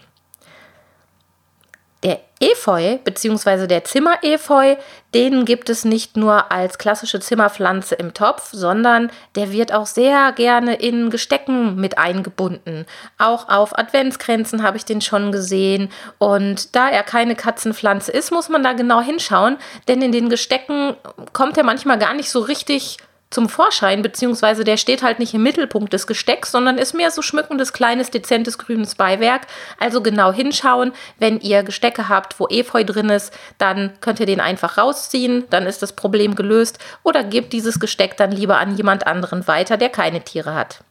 Der 2.05 2.21
Efeu 2.39 2.99
bzw. 2.99 3.67
der 3.67 3.85
Zimmerefeu, 3.85 4.77
den 5.15 5.47
gibt 5.47 5.71
es 5.71 5.87
nicht 5.87 6.19
nur 6.19 6.53
als 6.53 6.77
klassische 6.77 7.19
Zimmerpflanze 7.19 7.95
im 7.95 8.13
Topf, 8.13 8.51
sondern 8.53 9.11
der 9.37 9.51
wird 9.53 9.73
auch 9.73 9.87
sehr 9.87 10.33
gerne 10.33 10.75
in 10.75 11.09
Gestecken 11.09 11.77
mit 11.77 11.97
eingebunden. 11.97 12.85
Auch 13.17 13.49
auf 13.49 13.79
Adventskränzen 13.79 14.63
habe 14.63 14.77
ich 14.77 14.85
den 14.85 15.01
schon 15.01 15.33
gesehen. 15.33 15.91
Und 16.19 16.77
da 16.77 16.91
er 16.91 17.05
keine 17.05 17.37
Katzenpflanze 17.37 18.13
ist, 18.13 18.31
muss 18.31 18.51
man 18.51 18.63
da 18.63 18.75
genau 18.75 19.01
hinschauen, 19.01 19.57
denn 19.89 20.03
in 20.03 20.13
den 20.13 20.29
Gestecken 20.29 20.97
kommt 21.33 21.57
er 21.57 21.65
manchmal 21.65 21.99
gar 21.99 22.13
nicht 22.13 22.29
so 22.29 22.41
richtig 22.41 22.99
zum 23.35 23.49
Vorschein, 23.49 24.01
beziehungsweise 24.01 24.63
der 24.63 24.77
steht 24.77 25.03
halt 25.03 25.19
nicht 25.19 25.35
im 25.35 25.43
Mittelpunkt 25.43 25.93
des 25.93 26.07
Gestecks, 26.07 26.53
sondern 26.53 26.79
ist 26.79 26.95
mehr 26.95 27.11
so 27.11 27.21
schmückendes, 27.21 27.73
kleines, 27.73 28.11
dezentes, 28.11 28.59
grünes 28.59 28.95
Beiwerk. 28.95 29.49
Also 29.79 30.01
genau 30.03 30.33
hinschauen, 30.33 30.93
wenn 31.19 31.41
ihr 31.41 31.65
Gestecke 31.65 32.09
habt, 32.09 32.39
wo 32.39 32.47
Efeu 32.47 32.85
drin 32.85 33.11
ist, 33.11 33.35
dann 33.59 33.93
könnt 34.01 34.21
ihr 34.21 34.27
den 34.27 34.41
einfach 34.41 34.79
rausziehen, 34.79 35.45
dann 35.51 35.67
ist 35.67 35.83
das 35.83 35.95
Problem 35.95 36.37
gelöst 36.37 36.79
oder 37.03 37.25
gebt 37.25 37.53
dieses 37.53 37.81
Gesteck 37.81 38.17
dann 38.17 38.31
lieber 38.31 38.59
an 38.59 38.77
jemand 38.77 39.07
anderen 39.09 39.49
weiter, 39.49 39.77
der 39.77 39.89
keine 39.91 40.23
Tiere 40.23 40.55
hat. 40.55 40.85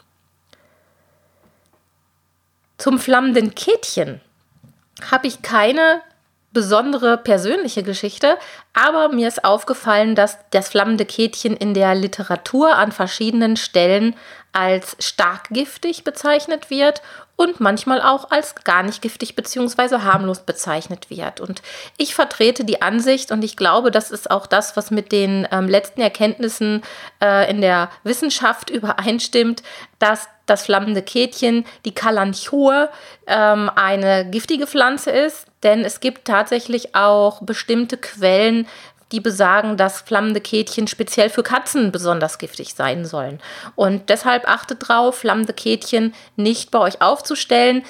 Zum 2.78 3.00
flammenden 3.00 3.56
Kätchen 3.56 4.20
habe 5.10 5.28
ich 5.28 5.42
keine 5.42 6.02
besondere 6.53 7.17
persönliche 7.17 7.83
Geschichte, 7.83 8.38
aber 8.74 9.10
mir 9.10 9.27
ist 9.27 9.43
aufgefallen, 9.43 10.15
dass 10.15 10.38
das 10.51 10.69
flammende 10.69 11.05
Kätchen 11.05 11.57
in 11.57 11.74
der 11.74 11.95
Literatur 11.95 12.75
an 12.75 12.91
verschiedenen 12.91 13.57
Stellen 13.57 14.15
als 14.53 14.95
stark 15.00 15.50
giftig 15.50 16.03
bezeichnet 16.03 16.69
wird 16.69 17.01
und 17.36 17.60
manchmal 17.60 18.01
auch 18.01 18.29
als 18.29 18.55
gar 18.63 18.83
nicht 18.83 19.01
giftig 19.01 19.36
bzw. 19.36 20.00
harmlos 20.00 20.41
bezeichnet 20.41 21.10
wird. 21.10 21.41
Und 21.41 21.63
ich 21.98 22.13
vertrete 22.13 22.63
die 22.63 22.81
Ansicht 22.81 23.31
und 23.31 23.43
ich 23.43 23.57
glaube, 23.57 23.89
das 23.89 24.12
ist 24.12 24.29
auch 24.29 24.45
das, 24.45 24.77
was 24.77 24.91
mit 24.91 25.12
den 25.12 25.48
ähm, 25.51 25.67
letzten 25.67 26.01
Erkenntnissen 26.01 26.83
äh, 27.22 27.50
in 27.50 27.62
der 27.62 27.89
Wissenschaft 28.03 28.69
übereinstimmt, 28.69 29.63
dass 29.98 30.27
das 30.46 30.66
flammende 30.66 31.02
Kätchen, 31.02 31.66
die 31.86 31.94
Kalanchoe, 31.94 32.90
ähm, 33.28 33.72
eine 33.76 34.30
giftige 34.30 34.68
Pflanze 34.68 35.12
ist, 35.12 35.46
denn 35.64 35.86
es 35.86 36.00
gibt 36.00 36.26
tatsächlich 36.26 36.96
auch 36.96 37.42
bestimmte 37.42 37.98
Quellen, 37.98 38.68
die 39.14 39.20
besagen, 39.20 39.78
dass 39.78 40.02
flammende 40.02 40.42
Kätchen 40.42 40.88
speziell 40.88 41.30
für 41.30 41.44
Katzen 41.44 41.92
besonders 41.92 42.40
giftig 42.40 42.74
sein 42.74 43.06
sollen. 43.06 43.40
Und 43.76 44.10
deshalb 44.10 44.50
achtet 44.50 44.88
drauf, 44.88 45.20
flammende 45.20 45.54
Kätchen 45.54 46.14
nicht 46.36 46.72
bei 46.72 46.80
euch 46.80 47.02
aufzustellen. 47.02 47.84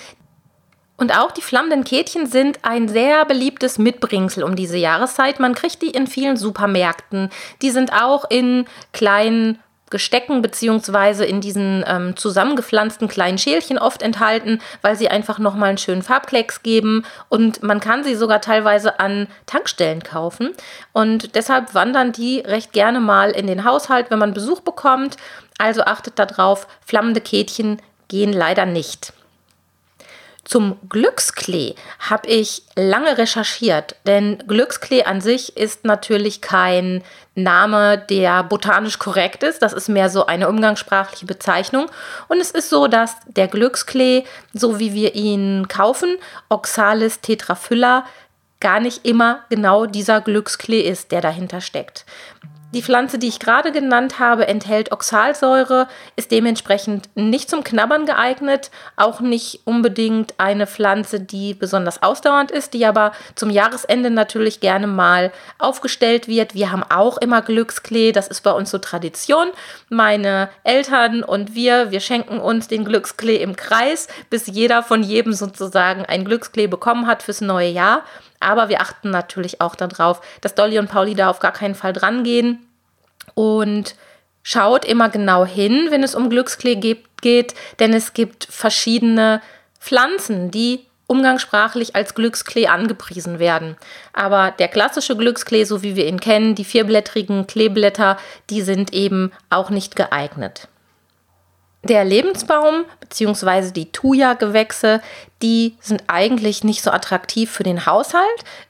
Und 0.98 1.18
auch 1.18 1.32
die 1.32 1.42
flammenden 1.42 1.86
Kätchen 1.86 2.28
sind 2.28 2.60
ein 2.64 2.90
sehr 2.90 3.26
beliebtes 3.26 3.78
Mitbringsel 3.78 4.44
um 4.44 4.58
diese 4.58 4.78
Jahreszeit. 4.78 5.40
Man 5.40 5.56
kriegt 5.56 5.82
die 5.82 5.92
in 5.92 6.08
vielen 6.08 6.36
Supermärkten. 6.36 7.30
Die 7.62 7.72
sind 7.72 7.94
auch 7.94 8.26
in 8.30 8.66
kleinen 8.92 9.60
Gestecken 9.94 10.42
beziehungsweise 10.42 11.24
in 11.24 11.40
diesen 11.40 11.86
ähm, 11.88 12.18
zusammengepflanzten 12.18 13.08
kleinen 13.08 13.38
Schälchen 13.38 13.78
oft 13.78 14.02
enthalten, 14.02 14.60
weil 14.82 14.96
sie 14.96 15.08
einfach 15.08 15.38
nochmal 15.38 15.70
einen 15.70 15.78
schönen 15.78 16.02
Farbklecks 16.02 16.64
geben 16.64 17.06
und 17.30 17.62
man 17.62 17.80
kann 17.80 18.04
sie 18.04 18.16
sogar 18.16 18.42
teilweise 18.42 19.00
an 19.00 19.28
Tankstellen 19.46 20.02
kaufen 20.02 20.50
und 20.94 21.36
deshalb 21.36 21.76
wandern 21.76 22.12
die 22.12 22.40
recht 22.40 22.74
gerne 22.74 23.00
mal 23.00 23.30
in 23.30 23.46
den 23.46 23.64
Haushalt, 23.64 24.10
wenn 24.10 24.20
man 24.20 24.34
Besuch 24.34 24.62
bekommt. 24.62 25.18
Also 25.60 25.84
achtet 25.84 26.18
darauf, 26.18 26.68
flammende 26.84 27.22
Kätchen 27.22 27.80
gehen 28.08 28.34
leider 28.34 28.66
nicht. 28.66 29.14
Zum 30.46 30.78
Glücksklee 30.90 31.76
habe 32.00 32.28
ich 32.28 32.64
lange 32.76 33.18
recherchiert, 33.18 33.96
denn 34.06 34.44
Glücksklee 34.46 35.04
an 35.04 35.22
sich 35.22 35.56
ist 35.56 35.86
natürlich 35.86 36.42
kein 36.42 37.02
Name, 37.34 37.98
der 37.98 38.44
botanisch 38.44 39.00
korrekt 39.00 39.44
ist. 39.44 39.62
Das 39.62 39.72
ist 39.72 39.88
mehr 39.88 40.10
so 40.10 40.26
eine 40.26 40.50
umgangssprachliche 40.50 41.26
Bezeichnung. 41.26 41.90
Und 42.28 42.42
es 42.42 42.52
ist 42.52 42.70
so, 42.70 42.88
dass 42.88 43.16
der 43.26 43.48
Glücksklee, 43.48 44.26
so 44.54 44.80
wie 44.80 44.94
wir 44.94 45.16
ihn 45.16 45.70
kaufen, 45.70 46.18
Oxalis 46.50 47.22
tetraphylla, 47.22 48.06
gar 48.60 48.80
nicht 48.80 49.06
immer 49.06 49.44
genau 49.50 49.86
dieser 49.86 50.22
Glücksklee 50.22 50.82
ist, 50.82 51.12
der 51.12 51.22
dahinter 51.22 51.62
steckt. 51.62 52.06
Die 52.74 52.82
Pflanze, 52.82 53.20
die 53.20 53.27
ich 53.27 53.38
gerade 53.38 53.72
genannt 53.72 54.18
habe, 54.18 54.48
enthält 54.48 54.92
Oxalsäure, 54.92 55.88
ist 56.15 56.32
dementsprechend 56.32 57.08
nicht 57.13 57.48
zum 57.48 57.63
Knabbern 57.63 58.08
geeignet, 58.08 58.72
auch 58.96 59.20
nicht 59.20 59.60
unbedingt 59.65 60.34
eine 60.39 60.65
Pflanze, 60.65 61.20
die 61.20 61.53
besonders 61.53 62.01
ausdauernd 62.01 62.50
ist, 62.50 62.74
die 62.74 62.88
aber 62.88 63.12
zum 63.36 63.51
Jahresende 63.51 64.10
natürlich 64.10 64.60
gerne 64.60 64.88
mal 64.88 65.32
aufgestellt 65.60 66.27
wird. 66.27 66.56
Wir 66.56 66.72
haben 66.72 66.82
auch 66.82 67.18
immer 67.20 67.44
Glücksklee, 67.44 68.12
das 68.12 68.27
ist 68.27 68.42
bei 68.42 68.51
uns 68.51 68.72
so 68.72 68.80
Tradition. 68.80 69.50
Meine 69.89 70.50
Eltern 70.63 71.24
und 71.24 71.53
wir, 71.53 71.92
wir 71.92 72.00
schenken 72.00 72.39
uns 72.39 72.68
den 72.70 72.86
Glücksklee 72.86 73.36
im 73.36 73.56
Kreis, 73.56 74.08
bis 74.32 74.48
jeder 74.48 74.82
von 74.82 75.03
jedem 75.03 75.34
sozusagen 75.34 76.08
ein 76.08 76.25
Glücksklee 76.25 76.65
bekommen 76.65 77.06
hat 77.06 77.22
fürs 77.22 77.42
neue 77.42 77.70
Jahr. 77.70 78.03
Aber 78.44 78.70
wir 78.70 78.82
achten 78.82 79.10
natürlich 79.10 79.62
auch 79.62 79.76
darauf, 79.76 80.22
dass 80.42 80.56
Dolly 80.56 80.80
und 80.80 80.90
Pauli 80.90 81.16
da 81.16 81.30
auf 81.30 81.40
gar 81.40 81.54
keinen 81.54 81.76
Fall 81.76 81.94
dran 81.94 82.24
gehen. 82.24 82.68
Und 83.36 83.96
schaut 84.44 84.86
immer 84.86 85.10
genau 85.10 85.46
hin, 85.46 85.88
wenn 85.90 86.04
es 86.04 86.16
um 86.16 86.30
Glücksklee 86.30 86.76
geht, 86.76 87.56
denn 87.80 87.94
es 87.94 88.14
gibt 88.14 88.46
verschiedene 88.50 89.42
Pflanzen, 89.80 90.52
die 90.52 90.86
umgangssprachlich 91.08 91.96
als 91.96 92.16
Glücksklee 92.16 92.68
angepriesen 92.68 93.40
werden. 93.40 93.78
Aber 94.14 94.52
der 94.52 94.68
klassische 94.68 95.16
Glücksklee, 95.16 95.64
so 95.64 95.84
wie 95.84 95.96
wir 95.96 96.08
ihn 96.08 96.20
kennen, 96.20 96.56
die 96.56 96.66
vierblättrigen 96.66 97.48
Kleeblätter, 97.48 98.18
die 98.50 98.62
sind 98.62 98.94
eben 98.94 99.32
auch 99.50 99.70
nicht 99.70 99.96
geeignet. 99.96 100.68
Der 101.84 102.06
Lebensbaum 102.06 102.86
bzw. 103.02 103.72
die 103.72 103.92
Thuja-Gewächse, 103.92 105.02
die 105.42 105.75
sind 105.82 106.04
eigentlich 106.08 106.63
nicht 106.63 106.82
so 106.82 106.92
attraktiv 106.92 107.52
für 107.52 107.63
den 107.63 107.86
Haushalt, 107.86 108.24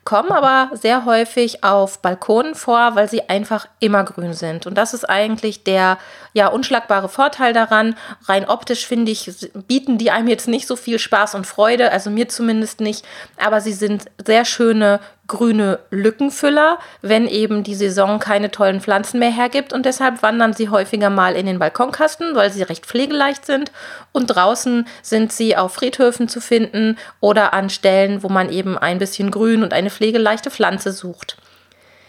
kommen 0.03 0.31
aber 0.31 0.75
sehr 0.75 1.05
häufig 1.05 1.63
auf 1.63 1.99
Balkonen 1.99 2.55
vor, 2.55 2.95
weil 2.95 3.07
sie 3.07 3.29
einfach 3.29 3.67
immer 3.79 4.03
grün 4.03 4.33
sind. 4.33 4.65
Und 4.65 4.79
das 4.79 4.95
ist 4.95 5.07
eigentlich 5.07 5.63
der 5.63 5.99
ja 6.33 6.47
unschlagbare 6.47 7.07
Vorteil 7.07 7.53
daran. 7.53 7.95
Rein 8.25 8.49
optisch 8.49 8.87
finde 8.87 9.11
ich, 9.11 9.31
bieten 9.67 9.99
die 9.99 10.09
einem 10.09 10.27
jetzt 10.27 10.47
nicht 10.47 10.65
so 10.65 10.75
viel 10.75 10.97
Spaß 10.97 11.35
und 11.35 11.45
Freude, 11.45 11.91
also 11.91 12.09
mir 12.09 12.27
zumindest 12.29 12.79
nicht, 12.79 13.05
aber 13.37 13.61
sie 13.61 13.73
sind 13.73 14.05
sehr 14.25 14.43
schöne 14.43 14.99
grüne 15.27 15.79
Lückenfüller, 15.89 16.79
wenn 17.01 17.27
eben 17.27 17.63
die 17.63 17.75
Saison 17.75 18.19
keine 18.19 18.51
tollen 18.51 18.81
Pflanzen 18.81 19.19
mehr 19.19 19.31
hergibt 19.31 19.71
und 19.71 19.85
deshalb 19.85 20.21
wandern 20.21 20.53
sie 20.53 20.69
häufiger 20.69 21.09
mal 21.09 21.35
in 21.35 21.45
den 21.45 21.59
Balkonkasten, 21.59 22.35
weil 22.35 22.51
sie 22.51 22.63
recht 22.63 22.85
pflegeleicht 22.85 23.45
sind 23.45 23.71
und 24.11 24.27
draußen 24.27 24.85
sind 25.01 25.31
sie 25.31 25.55
auf 25.55 25.73
Friedhöfen 25.73 26.27
zu 26.27 26.41
finden 26.41 26.97
oder 27.21 27.53
an 27.53 27.69
Stellen, 27.69 28.21
wo 28.21 28.29
man 28.29 28.49
eben 28.49 28.77
ein 28.77 28.99
bisschen 28.99 29.31
Grün 29.31 29.63
und 29.63 29.73
eine 29.73 29.89
pflegeleichte 29.89 30.51
Pflanze 30.51 30.91
sucht. 30.91 31.37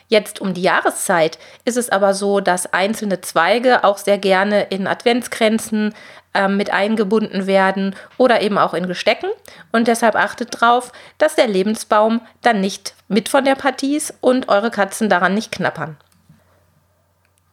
Jetzt 0.08 0.40
um 0.40 0.52
die 0.52 0.62
Jahreszeit 0.62 1.38
ist 1.64 1.76
es 1.76 1.90
aber 1.90 2.14
so, 2.14 2.40
dass 2.40 2.72
einzelne 2.72 3.20
Zweige 3.20 3.84
auch 3.84 3.98
sehr 3.98 4.18
gerne 4.18 4.64
in 4.64 4.86
Adventskränzen 4.86 5.94
äh, 6.34 6.48
mit 6.48 6.72
eingebunden 6.72 7.46
werden 7.46 7.94
oder 8.18 8.42
eben 8.42 8.58
auch 8.58 8.74
in 8.74 8.86
Gestecken. 8.86 9.30
Und 9.72 9.88
deshalb 9.88 10.16
achtet 10.16 10.60
darauf, 10.60 10.92
dass 11.16 11.36
der 11.36 11.46
Lebensbaum 11.46 12.20
dann 12.42 12.60
nicht 12.60 12.94
mit 13.08 13.28
von 13.28 13.44
der 13.44 13.54
Partie 13.54 13.96
ist 13.96 14.14
und 14.20 14.48
eure 14.48 14.70
Katzen 14.70 15.08
daran 15.08 15.34
nicht 15.34 15.52
knappern. 15.52 15.96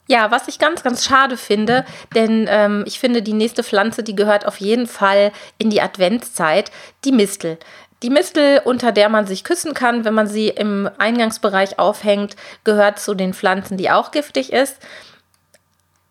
Ja, 0.08 0.30
was 0.30 0.48
ich 0.48 0.58
ganz, 0.58 0.82
ganz 0.82 1.04
schade 1.04 1.36
finde, 1.36 1.84
denn 2.14 2.46
ähm, 2.50 2.82
ich 2.86 2.98
finde, 2.98 3.22
die 3.22 3.32
nächste 3.32 3.62
Pflanze, 3.62 4.02
die 4.02 4.16
gehört 4.16 4.46
auf 4.46 4.56
jeden 4.58 4.86
Fall 4.86 5.32
in 5.58 5.70
die 5.70 5.80
Adventszeit, 5.80 6.72
die 7.04 7.12
Mistel. 7.12 7.58
Die 8.02 8.10
Mistel, 8.10 8.60
unter 8.64 8.90
der 8.90 9.08
man 9.08 9.26
sich 9.26 9.44
küssen 9.44 9.74
kann, 9.74 10.04
wenn 10.04 10.12
man 10.12 10.26
sie 10.26 10.48
im 10.48 10.90
Eingangsbereich 10.98 11.78
aufhängt, 11.78 12.34
gehört 12.64 12.98
zu 12.98 13.14
den 13.14 13.32
Pflanzen, 13.32 13.76
die 13.76 13.90
auch 13.90 14.10
giftig 14.10 14.52
ist 14.52 14.78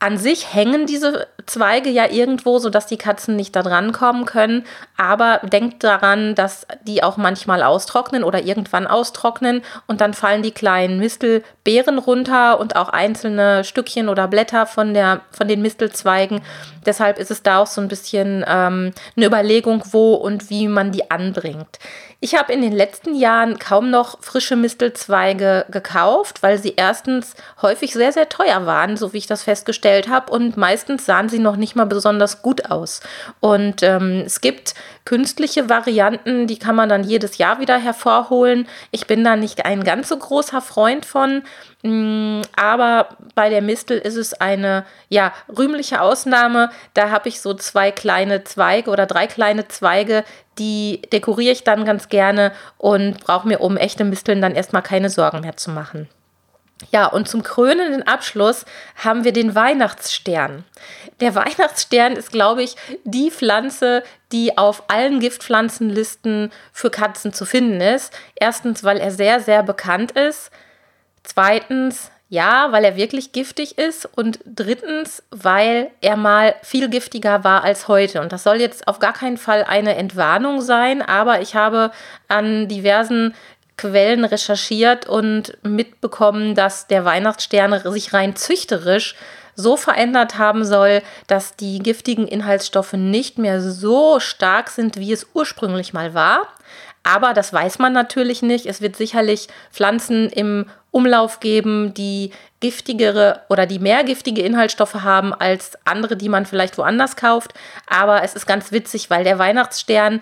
an 0.01 0.17
sich 0.17 0.51
hängen 0.51 0.87
diese 0.87 1.27
Zweige 1.45 1.91
ja 1.91 2.09
irgendwo, 2.09 2.57
sodass 2.57 2.87
die 2.87 2.97
Katzen 2.97 3.35
nicht 3.35 3.55
da 3.55 3.61
dran 3.61 3.91
kommen 3.91 4.25
können. 4.25 4.65
Aber 4.97 5.41
denkt 5.43 5.83
daran, 5.83 6.33
dass 6.33 6.65
die 6.87 7.03
auch 7.03 7.17
manchmal 7.17 7.61
austrocknen 7.61 8.23
oder 8.23 8.41
irgendwann 8.41 8.87
austrocknen 8.87 9.61
und 9.85 10.01
dann 10.01 10.15
fallen 10.15 10.41
die 10.41 10.53
kleinen 10.53 10.97
Mistelbeeren 10.97 11.99
runter 11.99 12.59
und 12.59 12.75
auch 12.75 12.89
einzelne 12.89 13.63
Stückchen 13.63 14.09
oder 14.09 14.27
Blätter 14.27 14.65
von, 14.65 14.95
der, 14.95 15.21
von 15.29 15.47
den 15.47 15.61
Mistelzweigen. 15.61 16.41
Deshalb 16.83 17.19
ist 17.19 17.29
es 17.29 17.43
da 17.43 17.59
auch 17.59 17.67
so 17.67 17.79
ein 17.79 17.87
bisschen 17.87 18.43
ähm, 18.47 18.93
eine 19.15 19.25
Überlegung, 19.27 19.83
wo 19.91 20.15
und 20.15 20.49
wie 20.49 20.67
man 20.67 20.91
die 20.91 21.11
anbringt. 21.11 21.77
Ich 22.23 22.35
habe 22.35 22.53
in 22.53 22.61
den 22.61 22.71
letzten 22.71 23.15
Jahren 23.15 23.57
kaum 23.57 23.89
noch 23.89 24.21
frische 24.21 24.55
Mistelzweige 24.55 25.65
gekauft, 25.71 26.43
weil 26.43 26.59
sie 26.59 26.75
erstens 26.77 27.33
häufig 27.63 27.93
sehr, 27.93 28.11
sehr 28.11 28.29
teuer 28.29 28.67
waren, 28.67 28.95
so 28.95 29.11
wie 29.11 29.17
ich 29.17 29.25
das 29.25 29.41
festgestellt 29.41 30.07
habe. 30.07 30.31
Und 30.31 30.55
meistens 30.55 31.07
sahen 31.07 31.29
sie 31.29 31.39
noch 31.39 31.55
nicht 31.55 31.75
mal 31.75 31.87
besonders 31.87 32.43
gut 32.43 32.69
aus. 32.69 32.99
Und 33.39 33.81
ähm, 33.81 34.21
es 34.23 34.39
gibt 34.39 34.75
künstliche 35.03 35.67
Varianten, 35.67 36.45
die 36.45 36.59
kann 36.59 36.75
man 36.75 36.89
dann 36.89 37.03
jedes 37.03 37.39
Jahr 37.39 37.59
wieder 37.59 37.79
hervorholen. 37.79 38.67
Ich 38.91 39.07
bin 39.07 39.23
da 39.23 39.35
nicht 39.35 39.65
ein 39.65 39.83
ganz 39.83 40.07
so 40.09 40.15
großer 40.15 40.61
Freund 40.61 41.07
von. 41.07 41.41
Mm, 41.83 42.41
aber 42.55 43.09
bei 43.33 43.49
der 43.49 43.61
Mistel 43.61 43.97
ist 43.97 44.15
es 44.15 44.33
eine 44.33 44.85
ja, 45.09 45.33
rühmliche 45.57 46.01
Ausnahme. 46.01 46.69
Da 46.93 47.09
habe 47.09 47.29
ich 47.29 47.41
so 47.41 47.53
zwei 47.53 47.91
kleine 47.91 48.43
Zweige 48.43 48.91
oder 48.91 49.05
drei 49.05 49.27
kleine 49.27 49.67
Zweige, 49.67 50.23
die 50.59 51.01
dekoriere 51.11 51.53
ich 51.53 51.63
dann 51.63 51.85
ganz 51.85 52.09
gerne 52.09 52.51
und 52.77 53.19
brauche 53.21 53.47
mir 53.47 53.59
um 53.59 53.77
echte 53.77 54.03
Misteln 54.03 54.41
dann 54.41 54.55
erstmal 54.55 54.83
keine 54.83 55.09
Sorgen 55.09 55.41
mehr 55.41 55.57
zu 55.57 55.71
machen. 55.71 56.07
Ja, 56.91 57.05
und 57.05 57.27
zum 57.27 57.43
krönenden 57.43 58.07
Abschluss 58.07 58.65
haben 58.95 59.23
wir 59.23 59.33
den 59.33 59.53
Weihnachtsstern. 59.53 60.65
Der 61.19 61.35
Weihnachtsstern 61.35 62.13
ist, 62.13 62.31
glaube 62.31 62.63
ich, 62.63 62.75
die 63.03 63.29
Pflanze, 63.29 64.03
die 64.31 64.57
auf 64.57 64.83
allen 64.87 65.19
Giftpflanzenlisten 65.19 66.51
für 66.73 66.89
Katzen 66.89 67.33
zu 67.33 67.45
finden 67.45 67.81
ist. 67.81 68.13
Erstens, 68.35 68.83
weil 68.83 68.97
er 68.97 69.11
sehr, 69.11 69.39
sehr 69.39 69.61
bekannt 69.61 70.11
ist. 70.11 70.51
Zweitens, 71.23 72.11
Ja, 72.31 72.71
weil 72.71 72.85
er 72.85 72.95
wirklich 72.95 73.33
giftig 73.33 73.77
ist 73.77 74.05
und 74.05 74.39
drittens, 74.45 75.21
weil 75.31 75.91
er 75.99 76.15
mal 76.15 76.55
viel 76.63 76.87
giftiger 76.87 77.43
war 77.43 77.65
als 77.65 77.89
heute. 77.89 78.21
Und 78.21 78.31
das 78.31 78.43
soll 78.43 78.61
jetzt 78.61 78.87
auf 78.87 78.99
gar 78.99 79.11
keinen 79.11 79.35
Fall 79.35 79.65
eine 79.65 79.95
Entwarnung 79.95 80.61
sein, 80.61 81.01
aber 81.01 81.41
ich 81.41 81.55
habe 81.55 81.91
an 82.29 82.69
diversen 82.69 83.35
Quellen 83.75 84.23
recherchiert 84.23 85.09
und 85.09 85.57
mitbekommen, 85.63 86.55
dass 86.55 86.87
der 86.87 87.03
Weihnachtsstern 87.03 87.77
sich 87.91 88.13
rein 88.13 88.37
züchterisch 88.37 89.15
so 89.55 89.75
verändert 89.75 90.37
haben 90.37 90.63
soll, 90.63 91.01
dass 91.27 91.57
die 91.57 91.79
giftigen 91.79 92.29
Inhaltsstoffe 92.29 92.93
nicht 92.93 93.39
mehr 93.39 93.59
so 93.59 94.21
stark 94.21 94.69
sind, 94.69 94.95
wie 94.95 95.11
es 95.11 95.27
ursprünglich 95.33 95.91
mal 95.91 96.13
war. 96.13 96.47
Aber 97.03 97.33
das 97.33 97.51
weiß 97.51 97.79
man 97.79 97.91
natürlich 97.91 98.41
nicht. 98.41 98.67
Es 98.67 98.79
wird 98.79 98.95
sicherlich 98.95 99.49
Pflanzen 99.69 100.29
im 100.29 100.67
Umlauf 100.91 101.39
geben, 101.39 101.93
die 101.93 102.31
giftigere 102.59 103.41
oder 103.49 103.65
die 103.65 103.79
mehr 103.79 104.03
giftige 104.03 104.41
Inhaltsstoffe 104.41 104.95
haben 104.95 105.33
als 105.33 105.77
andere, 105.85 106.15
die 106.17 106.29
man 106.29 106.45
vielleicht 106.45 106.77
woanders 106.77 107.15
kauft. 107.15 107.53
Aber 107.87 108.23
es 108.23 108.35
ist 108.35 108.45
ganz 108.45 108.71
witzig, 108.71 109.09
weil 109.09 109.23
der 109.23 109.39
Weihnachtsstern 109.39 110.21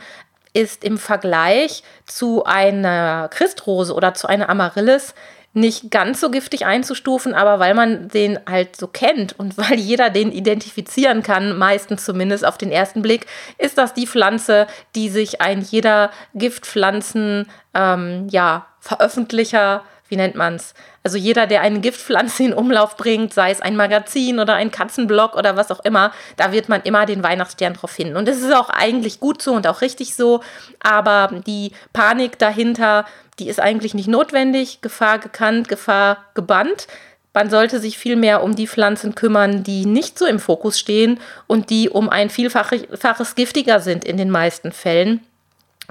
ist 0.54 0.84
im 0.84 0.98
Vergleich 0.98 1.84
zu 2.06 2.44
einer 2.46 3.30
Christrose 3.30 3.94
oder 3.94 4.14
zu 4.14 4.28
einer 4.28 4.50
Amaryllis 4.50 5.14
nicht 5.54 5.90
ganz 5.90 6.22
so 6.22 6.30
giftig 6.30 6.66
einzustufen, 6.66 7.34
aber 7.34 7.60
weil 7.60 7.74
man 7.74 8.08
den 8.10 8.40
halt 8.48 8.76
so 8.76 8.88
kennt 8.88 9.38
und 9.38 9.58
weil 9.58 9.80
jeder 9.80 10.10
den 10.10 10.32
identifizieren 10.32 11.24
kann, 11.24 11.58
meistens 11.58 12.06
zumindest 12.06 12.46
auf 12.46 12.58
den 12.58 12.72
ersten 12.72 13.02
Blick, 13.02 13.26
ist 13.58 13.78
das 13.78 13.94
die 13.94 14.08
Pflanze, 14.08 14.68
die 14.96 15.10
sich 15.10 15.42
ein 15.42 15.62
jeder 15.62 16.12
Giftpflanzen, 16.36 17.48
ähm, 17.74 18.28
ja, 18.30 18.68
Veröffentlicher 18.80 19.84
wie 20.10 20.18
nennt 20.18 20.36
man 20.36 20.56
es? 20.56 20.74
Also 21.04 21.18
jeder, 21.18 21.48
der 21.48 21.62
eine 21.62 21.80
Giftpflanze 21.80 22.44
in 22.44 22.54
Umlauf 22.54 22.98
bringt, 22.98 23.34
sei 23.34 23.52
es 23.52 23.62
ein 23.62 23.76
Magazin 23.76 24.40
oder 24.40 24.56
ein 24.56 24.72
Katzenblock 24.72 25.36
oder 25.36 25.56
was 25.56 25.72
auch 25.72 25.80
immer, 25.86 26.12
da 26.36 26.52
wird 26.52 26.68
man 26.68 26.82
immer 26.82 27.06
den 27.06 27.24
Weihnachtsstern 27.24 27.74
drauf 27.74 27.92
finden. 27.92 28.18
Und 28.18 28.28
es 28.28 28.42
ist 28.42 28.54
auch 28.54 28.70
eigentlich 28.70 29.20
gut 29.20 29.42
so 29.42 29.54
und 29.54 29.66
auch 29.68 29.82
richtig 29.82 30.16
so, 30.16 30.42
aber 30.80 31.42
die 31.48 31.72
Panik 31.94 32.38
dahinter, 32.38 33.06
die 33.40 33.48
ist 33.48 33.60
eigentlich 33.60 33.94
nicht 33.94 34.10
notwendig. 34.10 34.82
Gefahr 34.82 35.20
gekannt, 35.20 35.70
Gefahr 35.70 36.26
gebannt. 36.34 36.88
Man 37.34 37.50
sollte 37.50 37.80
sich 37.80 37.98
vielmehr 37.98 38.44
um 38.44 38.56
die 38.56 38.68
Pflanzen 38.68 39.16
kümmern, 39.16 39.64
die 39.64 39.86
nicht 39.86 40.20
so 40.20 40.26
im 40.26 40.40
Fokus 40.40 40.80
stehen 40.80 41.20
und 41.48 41.70
die 41.70 41.90
um 41.90 42.10
ein 42.10 42.30
Vielfaches 42.30 43.36
giftiger 43.36 43.80
sind 43.80 44.04
in 44.04 44.18
den 44.18 44.30
meisten 44.30 44.72
Fällen. 44.72 45.22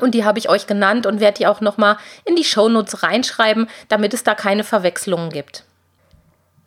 Und 0.01 0.13
die 0.13 0.25
habe 0.25 0.39
ich 0.39 0.49
euch 0.49 0.67
genannt 0.67 1.07
und 1.07 1.21
werde 1.21 1.39
die 1.39 1.47
auch 1.47 1.61
nochmal 1.61 1.97
in 2.25 2.37
die 2.37 2.45
Shownotes 2.45 3.03
reinschreiben, 3.03 3.69
damit 3.89 4.15
es 4.15 4.25
da 4.25 4.35
keine 4.35 4.65
Verwechslungen 4.65 5.31
gibt. 5.31 5.65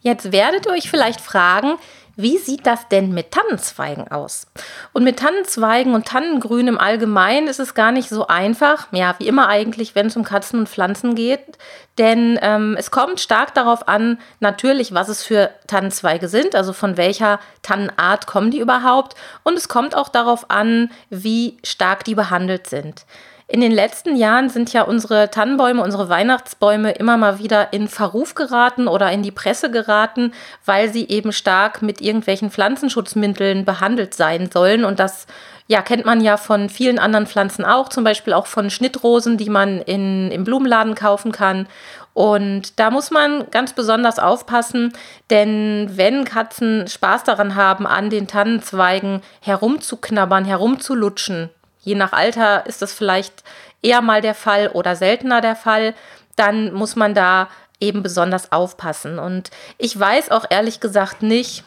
Jetzt 0.01 0.31
werdet 0.31 0.65
ihr 0.65 0.71
euch 0.71 0.89
vielleicht 0.89 1.21
fragen, 1.21 1.75
wie 2.15 2.37
sieht 2.37 2.65
das 2.65 2.87
denn 2.89 3.13
mit 3.13 3.31
Tannenzweigen 3.31 4.07
aus? 4.09 4.47
Und 4.93 5.03
mit 5.03 5.19
Tannenzweigen 5.19 5.93
und 5.93 6.05
Tannengrün 6.05 6.67
im 6.67 6.77
Allgemeinen 6.77 7.47
ist 7.47 7.59
es 7.59 7.73
gar 7.73 7.91
nicht 7.91 8.09
so 8.09 8.27
einfach, 8.27 8.87
ja, 8.91 9.15
wie 9.19 9.27
immer 9.27 9.47
eigentlich, 9.47 9.95
wenn 9.95 10.07
es 10.07 10.15
um 10.15 10.23
Katzen 10.23 10.59
und 10.59 10.69
Pflanzen 10.69 11.15
geht, 11.15 11.57
denn 11.97 12.39
ähm, 12.41 12.75
es 12.79 12.91
kommt 12.91 13.19
stark 13.19 13.53
darauf 13.53 13.87
an, 13.87 14.19
natürlich, 14.39 14.93
was 14.93 15.09
es 15.09 15.23
für 15.23 15.49
Tannenzweige 15.67 16.27
sind, 16.27 16.55
also 16.55 16.73
von 16.73 16.97
welcher 16.97 17.39
Tannenart 17.61 18.27
kommen 18.27 18.51
die 18.51 18.59
überhaupt, 18.59 19.15
und 19.43 19.57
es 19.57 19.67
kommt 19.67 19.95
auch 19.95 20.09
darauf 20.09 20.49
an, 20.49 20.91
wie 21.09 21.57
stark 21.63 22.03
die 22.03 22.15
behandelt 22.15 22.67
sind. 22.67 23.05
In 23.51 23.59
den 23.59 23.73
letzten 23.73 24.15
Jahren 24.15 24.47
sind 24.47 24.71
ja 24.71 24.83
unsere 24.83 25.29
Tannenbäume, 25.29 25.83
unsere 25.83 26.07
Weihnachtsbäume 26.07 26.93
immer 26.93 27.17
mal 27.17 27.37
wieder 27.37 27.73
in 27.73 27.89
Verruf 27.89 28.33
geraten 28.33 28.87
oder 28.87 29.11
in 29.11 29.23
die 29.23 29.31
Presse 29.31 29.69
geraten, 29.69 30.31
weil 30.65 30.87
sie 30.87 31.09
eben 31.09 31.33
stark 31.33 31.81
mit 31.81 31.99
irgendwelchen 31.99 32.49
Pflanzenschutzmitteln 32.49 33.65
behandelt 33.65 34.13
sein 34.13 34.49
sollen. 34.49 34.85
Und 34.85 34.99
das 34.99 35.27
ja, 35.67 35.81
kennt 35.81 36.05
man 36.05 36.21
ja 36.21 36.37
von 36.37 36.69
vielen 36.69 36.97
anderen 36.97 37.27
Pflanzen 37.27 37.65
auch, 37.65 37.89
zum 37.89 38.05
Beispiel 38.05 38.31
auch 38.31 38.47
von 38.47 38.69
Schnittrosen, 38.69 39.35
die 39.35 39.49
man 39.49 39.81
in, 39.81 40.31
im 40.31 40.45
Blumenladen 40.45 40.95
kaufen 40.95 41.33
kann. 41.33 41.67
Und 42.13 42.79
da 42.79 42.89
muss 42.89 43.11
man 43.11 43.51
ganz 43.51 43.73
besonders 43.73 44.17
aufpassen, 44.17 44.93
denn 45.29 45.91
wenn 45.95 46.23
Katzen 46.23 46.87
Spaß 46.87 47.25
daran 47.25 47.55
haben, 47.55 47.85
an 47.85 48.09
den 48.09 48.27
Tannenzweigen 48.27 49.21
herumzuknabbern, 49.41 50.45
herumzulutschen, 50.45 51.49
Je 51.81 51.95
nach 51.95 52.13
Alter 52.13 52.65
ist 52.65 52.81
das 52.81 52.93
vielleicht 52.93 53.43
eher 53.81 54.01
mal 54.01 54.21
der 54.21 54.35
Fall 54.35 54.69
oder 54.69 54.95
seltener 54.95 55.41
der 55.41 55.55
Fall. 55.55 55.93
Dann 56.35 56.73
muss 56.73 56.95
man 56.95 57.13
da 57.13 57.49
eben 57.79 58.03
besonders 58.03 58.51
aufpassen. 58.51 59.19
Und 59.19 59.49
ich 59.77 59.99
weiß 59.99 60.31
auch 60.31 60.45
ehrlich 60.49 60.79
gesagt 60.79 61.23
nicht, 61.23 61.63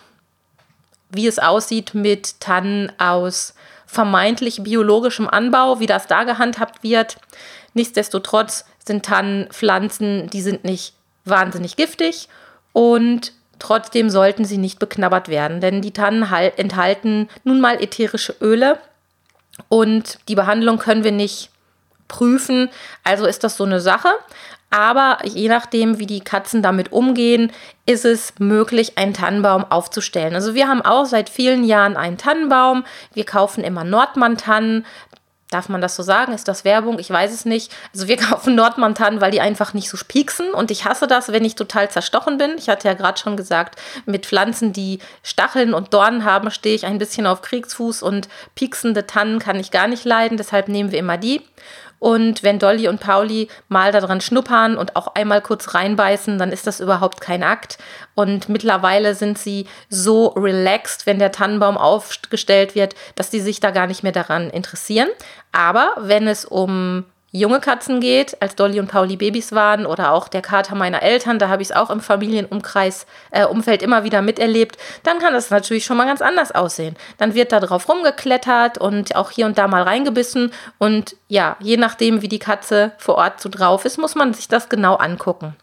wie 1.11 1.27
es 1.27 1.38
aussieht 1.38 1.94
mit 1.94 2.40
Tannen 2.40 2.92
aus 2.98 3.55
vermeintlich 3.87 4.62
biologischem 4.62 5.29
Anbau, 5.29 5.81
wie 5.81 5.87
das 5.87 6.07
da 6.07 6.24
gehandhabt 6.24 6.83
wird. 6.83 7.16
Nichtsdestotrotz 7.74 8.64
sind 8.85 9.05
Tannen 9.05 9.48
Pflanzen, 9.50 10.29
die 10.31 10.42
sind 10.42 10.64
nicht 10.64 10.94
wahnsinnig 11.24 11.77
giftig 11.77 12.29
und 12.72 13.33
trotzdem 13.59 14.11
sollten 14.11 14.44
sie 14.44 14.59
nicht 14.59 14.79
beknabbert 14.79 15.29
werden, 15.29 15.61
denn 15.61 15.81
die 15.81 15.92
Tannen 15.92 16.22
enthalten 16.57 17.29
nun 17.44 17.61
mal 17.61 17.83
ätherische 17.83 18.35
Öle 18.40 18.79
und 19.68 20.18
die 20.28 20.34
Behandlung 20.34 20.78
können 20.78 21.04
wir 21.04 21.12
nicht 21.12 21.50
prüfen. 22.08 22.70
Also 23.02 23.26
ist 23.26 23.44
das 23.44 23.56
so 23.56 23.64
eine 23.64 23.80
Sache. 23.80 24.08
Aber 24.70 25.18
je 25.24 25.48
nachdem, 25.48 26.00
wie 26.00 26.06
die 26.06 26.20
Katzen 26.20 26.60
damit 26.60 26.90
umgehen, 26.90 27.52
ist 27.86 28.04
es 28.04 28.34
möglich, 28.40 28.98
einen 28.98 29.14
Tannenbaum 29.14 29.64
aufzustellen. 29.70 30.34
Also 30.34 30.54
wir 30.54 30.66
haben 30.66 30.82
auch 30.82 31.04
seit 31.04 31.28
vielen 31.28 31.62
Jahren 31.62 31.96
einen 31.96 32.18
Tannenbaum. 32.18 32.84
Wir 33.12 33.24
kaufen 33.24 33.62
immer 33.62 33.84
Nordmann-Tannen. 33.84 34.84
Darf 35.50 35.68
man 35.68 35.80
das 35.80 35.94
so 35.94 36.02
sagen? 36.02 36.33
Ist 36.33 36.48
das 36.48 36.64
Werbung? 36.64 36.98
Ich 36.98 37.11
weiß 37.11 37.33
es 37.33 37.44
nicht. 37.44 37.72
Also 37.92 38.09
wir 38.09 38.16
kaufen 38.18 38.54
Nordmantanen, 38.54 39.20
weil 39.20 39.30
die 39.30 39.40
einfach 39.40 39.74
nicht 39.74 39.88
so 39.88 39.96
pieksen. 40.07 40.52
Und 40.52 40.70
ich 40.70 40.85
hasse 40.85 41.07
das, 41.07 41.30
wenn 41.30 41.44
ich 41.44 41.54
total 41.54 41.90
zerstochen 41.90 42.38
bin. 42.38 42.57
Ich 42.59 42.68
hatte 42.68 42.88
ja 42.88 42.94
gerade 42.94 43.18
schon 43.18 43.37
gesagt, 43.37 43.80
mit 44.07 44.26
Pflanzen, 44.26 44.72
die 44.72 44.98
Stacheln 45.22 45.74
und 45.74 45.94
Dornen 45.94 46.24
haben, 46.24 46.50
stehe 46.50 46.74
ich 46.74 46.87
ein 46.87 46.98
bisschen 46.98 47.26
auf 47.26 47.42
Kriegsfuß 47.42 48.02
und 48.02 48.28
pieksende 48.54 49.07
Tannen 49.07 49.38
kann 49.38 49.61
ich 49.61 49.70
gar 49.70 49.87
nicht 49.87 50.04
leiden. 50.04 50.38
Deshalb 50.38 50.68
nehmen 50.68 50.90
wir 50.90 50.98
immer 50.98 51.18
die. 51.18 51.42
Und 52.04 52.42
wenn 52.42 52.58
Dolly 52.58 52.86
und 52.86 53.00
Pauli 53.00 53.48
mal 53.68 53.90
daran 53.90 54.20
schnuppern 54.20 54.76
und 54.76 54.94
auch 54.94 55.14
einmal 55.14 55.40
kurz 55.40 55.72
reinbeißen, 55.72 56.36
dann 56.36 56.52
ist 56.52 56.66
das 56.66 56.80
überhaupt 56.80 57.22
kein 57.22 57.42
Akt. 57.42 57.78
Und 58.14 58.50
mittlerweile 58.50 59.14
sind 59.14 59.38
sie 59.38 59.66
so 59.88 60.26
relaxed, 60.26 61.06
wenn 61.06 61.18
der 61.18 61.32
Tannenbaum 61.32 61.78
aufgestellt 61.78 62.74
wird, 62.74 62.94
dass 63.14 63.30
die 63.30 63.40
sich 63.40 63.58
da 63.58 63.70
gar 63.70 63.86
nicht 63.86 64.02
mehr 64.02 64.12
daran 64.12 64.50
interessieren. 64.50 65.08
Aber 65.52 65.94
wenn 65.98 66.28
es 66.28 66.44
um 66.44 67.06
junge 67.35 67.59
Katzen 67.59 68.01
geht, 68.01 68.40
als 68.40 68.55
Dolly 68.55 68.79
und 68.79 68.87
Pauli 68.87 69.16
Babys 69.16 69.53
waren 69.53 69.87
oder 69.87 70.12
auch 70.12 70.29
der 70.29 70.40
Kater 70.40 70.77
meiner 70.77 71.03
Eltern, 71.03 71.40
da 71.40 71.49
habe 71.49 71.62
ich 71.62 71.70
es 71.70 71.77
auch 71.77 71.90
im 71.90 72.01
Familienumkreis, 72.01 73.07
äh, 73.33 73.44
Umfeld 73.44 73.83
immer 73.83 74.05
wieder 74.05 74.23
miterlebt, 74.23 74.77
dann 75.03 75.18
kann 75.18 75.35
das 75.35 75.51
natürlich 75.51 75.85
schon 75.85 75.97
mal 75.97 76.07
ganz 76.07 76.23
anders 76.23 76.53
aussehen. 76.53 76.97
Dann 77.18 77.35
wird 77.35 77.51
da 77.51 77.59
drauf 77.59 77.88
rumgeklettert 77.88 78.79
und 78.79 79.16
auch 79.16 79.33
hier 79.33 79.47
und 79.47 79.59
da 79.59 79.66
mal 79.66 79.83
reingebissen 79.83 80.53
und 80.79 81.16
ja, 81.27 81.57
je 81.59 81.77
nachdem, 81.77 82.23
wie 82.23 82.29
die 82.29 82.38
Katze 82.38 82.92
vor 82.99 83.16
Ort 83.16 83.40
so 83.40 83.49
drauf 83.49 83.85
ist, 83.85 83.99
muss 83.99 84.14
man 84.14 84.33
sich 84.33 84.47
das 84.47 84.68
genau 84.68 84.94
angucken. 84.94 85.57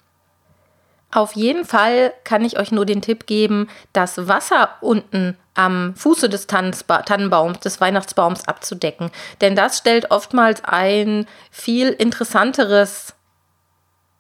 Auf 1.11 1.33
jeden 1.33 1.65
Fall 1.65 2.13
kann 2.23 2.45
ich 2.45 2.57
euch 2.57 2.71
nur 2.71 2.85
den 2.85 3.01
Tipp 3.01 3.27
geben, 3.27 3.69
das 3.91 4.27
Wasser 4.27 4.69
unten 4.79 5.37
am 5.53 5.93
Fuße 5.95 6.29
des 6.29 6.47
Tannenbaums, 6.47 7.59
des 7.59 7.81
Weihnachtsbaums 7.81 8.47
abzudecken. 8.47 9.11
Denn 9.41 9.55
das 9.55 9.77
stellt 9.77 10.11
oftmals 10.11 10.63
ein 10.63 11.27
viel 11.51 11.89
interessanteres, 11.89 13.13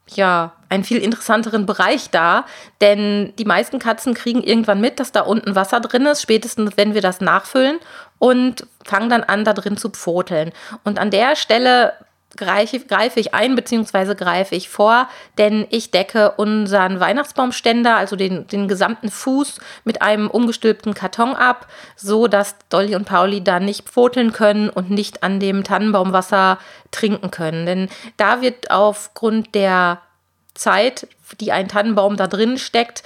ja, 0.09 0.51
einen 0.67 0.83
viel 0.83 0.97
interessanteren 0.97 1.65
Bereich 1.65 2.09
dar. 2.09 2.45
Denn 2.81 3.33
die 3.39 3.45
meisten 3.45 3.79
Katzen 3.79 4.13
kriegen 4.13 4.43
irgendwann 4.43 4.81
mit, 4.81 4.99
dass 4.99 5.13
da 5.13 5.21
unten 5.21 5.55
Wasser 5.55 5.79
drin 5.79 6.05
ist, 6.05 6.21
spätestens 6.21 6.75
wenn 6.75 6.93
wir 6.93 7.01
das 7.01 7.21
nachfüllen 7.21 7.79
und 8.19 8.67
fangen 8.83 9.09
dann 9.09 9.23
an, 9.23 9.45
da 9.45 9.53
drin 9.53 9.77
zu 9.77 9.89
pfoteln. 9.89 10.51
Und 10.83 10.99
an 10.99 11.11
der 11.11 11.37
Stelle 11.37 11.93
greife, 12.37 12.79
greife 12.79 13.19
ich 13.19 13.33
ein 13.33 13.55
bzw. 13.55 14.15
greife 14.15 14.55
ich 14.55 14.69
vor, 14.69 15.07
denn 15.37 15.67
ich 15.69 15.91
decke 15.91 16.31
unseren 16.31 16.99
Weihnachtsbaumständer, 16.99 17.95
also 17.95 18.15
den, 18.15 18.47
den 18.47 18.67
gesamten 18.67 19.09
Fuß, 19.09 19.59
mit 19.83 20.01
einem 20.01 20.29
umgestülpten 20.29 20.93
Karton 20.93 21.35
ab, 21.35 21.67
so 21.95 22.27
dass 22.27 22.55
Dolly 22.69 22.95
und 22.95 23.05
Pauli 23.05 23.43
da 23.43 23.59
nicht 23.59 23.89
pfoteln 23.89 24.31
können 24.31 24.69
und 24.69 24.89
nicht 24.89 25.23
an 25.23 25.39
dem 25.39 25.63
Tannenbaumwasser 25.63 26.57
trinken 26.91 27.31
können. 27.31 27.65
Denn 27.65 27.89
da 28.17 28.41
wird 28.41 28.71
aufgrund 28.71 29.55
der 29.55 30.01
Zeit, 30.53 31.07
die 31.39 31.51
ein 31.51 31.67
Tannenbaum 31.67 32.17
da 32.17 32.27
drin 32.27 32.57
steckt, 32.57 33.03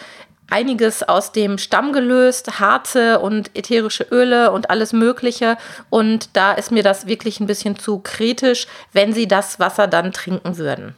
einiges 0.49 1.03
aus 1.03 1.31
dem 1.31 1.57
Stamm 1.57 1.93
gelöst, 1.93 2.59
Harze 2.59 3.19
und 3.19 3.55
ätherische 3.55 4.03
Öle 4.11 4.51
und 4.51 4.69
alles 4.69 4.93
Mögliche. 4.93 5.57
Und 5.89 6.29
da 6.33 6.53
ist 6.53 6.71
mir 6.71 6.83
das 6.83 7.07
wirklich 7.07 7.39
ein 7.39 7.47
bisschen 7.47 7.77
zu 7.77 7.99
kritisch, 7.99 8.67
wenn 8.93 9.13
sie 9.13 9.27
das 9.27 9.59
Wasser 9.59 9.87
dann 9.87 10.11
trinken 10.11 10.57
würden. 10.57 10.95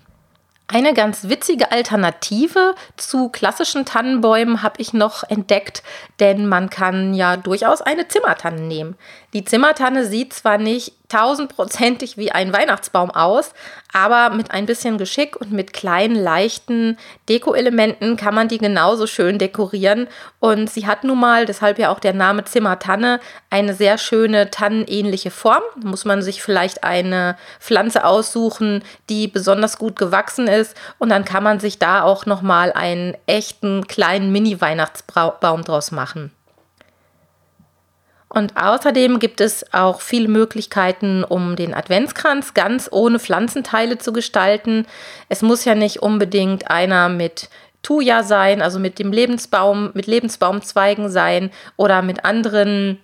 Eine 0.70 0.94
ganz 0.94 1.30
witzige 1.30 1.72
Alternative 1.72 2.76
zu 2.98 3.30
klassischen 3.30 3.86
Tannenbäumen 3.86 4.64
habe 4.64 4.82
ich 4.82 4.92
noch 4.92 5.24
entdeckt, 5.24 5.82
denn 6.20 6.46
man 6.46 6.70
kann 6.70 7.14
ja 7.14 7.38
durchaus 7.38 7.82
eine 7.82 8.10
Zimmertanne 8.10 8.60
nehmen. 8.60 8.98
Die 9.32 9.46
Zimmertanne 9.46 10.06
sieht 10.06 10.34
zwar 10.34 10.58
nicht 10.58 10.97
tausendprozentig 11.10 12.18
wie 12.18 12.32
ein 12.32 12.54
Weihnachtsbaum 12.54 13.12
aus, 13.12 13.54
aber 13.94 14.36
mit 14.36 14.52
ein 14.52 14.66
bisschen 14.66 14.98
Geschick 14.98 15.36
und 15.36 15.52
mit 15.52 15.72
kleinen, 15.74 16.16
leichten 16.16 16.98
Deko-Elementen 17.30 18.18
kann 18.18 18.36
man 18.36 18.48
die 18.48 18.58
genauso 18.58 19.08
schön 19.08 19.38
dekorieren. 19.40 20.08
Und 20.40 20.70
sie 20.70 20.86
hat 20.86 21.04
nun 21.04 21.20
mal, 21.20 21.46
deshalb 21.46 21.80
ja 21.80 21.90
auch 21.90 22.00
der 22.00 22.14
Name 22.14 22.44
Zimmertanne, 22.44 23.20
eine 23.50 23.74
sehr 23.74 23.98
schöne 23.98 24.52
tannenähnliche 24.52 25.32
Form. 25.32 25.64
Da 25.82 25.88
muss 25.88 26.06
man 26.06 26.22
sich 26.22 26.44
vielleicht 26.44 26.84
eine 26.84 27.38
Pflanze 27.60 28.04
aussuchen, 28.04 28.84
die 29.10 29.28
besonders 29.28 29.78
gut 29.78 29.96
gewachsen 29.96 30.48
ist. 30.48 30.76
Und 31.00 31.10
dann 31.10 31.26
kann 31.26 31.44
man 31.44 31.60
sich 31.60 31.80
da 31.80 32.04
auch 32.04 32.26
nochmal 32.26 32.74
einen 32.74 33.16
echten 33.26 33.88
kleinen 33.88 34.32
Mini-Weihnachtsbaum 34.32 35.64
draus 35.64 35.92
machen. 35.92 36.32
Und 38.30 38.58
außerdem 38.58 39.20
gibt 39.20 39.40
es 39.40 39.74
auch 39.74 40.02
viele 40.02 40.28
Möglichkeiten, 40.28 41.24
um 41.24 41.56
den 41.56 41.74
Adventskranz 41.74 42.54
ganz 42.54 42.90
ohne 42.92 43.20
Pflanzenteile 43.20 43.98
zu 43.98 44.12
gestalten. 44.12 44.86
Es 45.30 45.42
muss 45.42 45.64
ja 45.64 45.76
nicht 45.76 46.02
unbedingt 46.02 46.70
einer 46.70 47.08
mit 47.08 47.50
Thuja 47.84 48.24
sein, 48.24 48.62
also 48.62 48.80
mit 48.80 49.00
dem 49.00 49.14
Lebensbaum, 49.14 49.92
mit 49.94 50.08
Lebensbaumzweigen 50.08 51.10
sein 51.10 51.52
oder 51.78 52.02
mit 52.02 52.26
anderen 52.26 53.00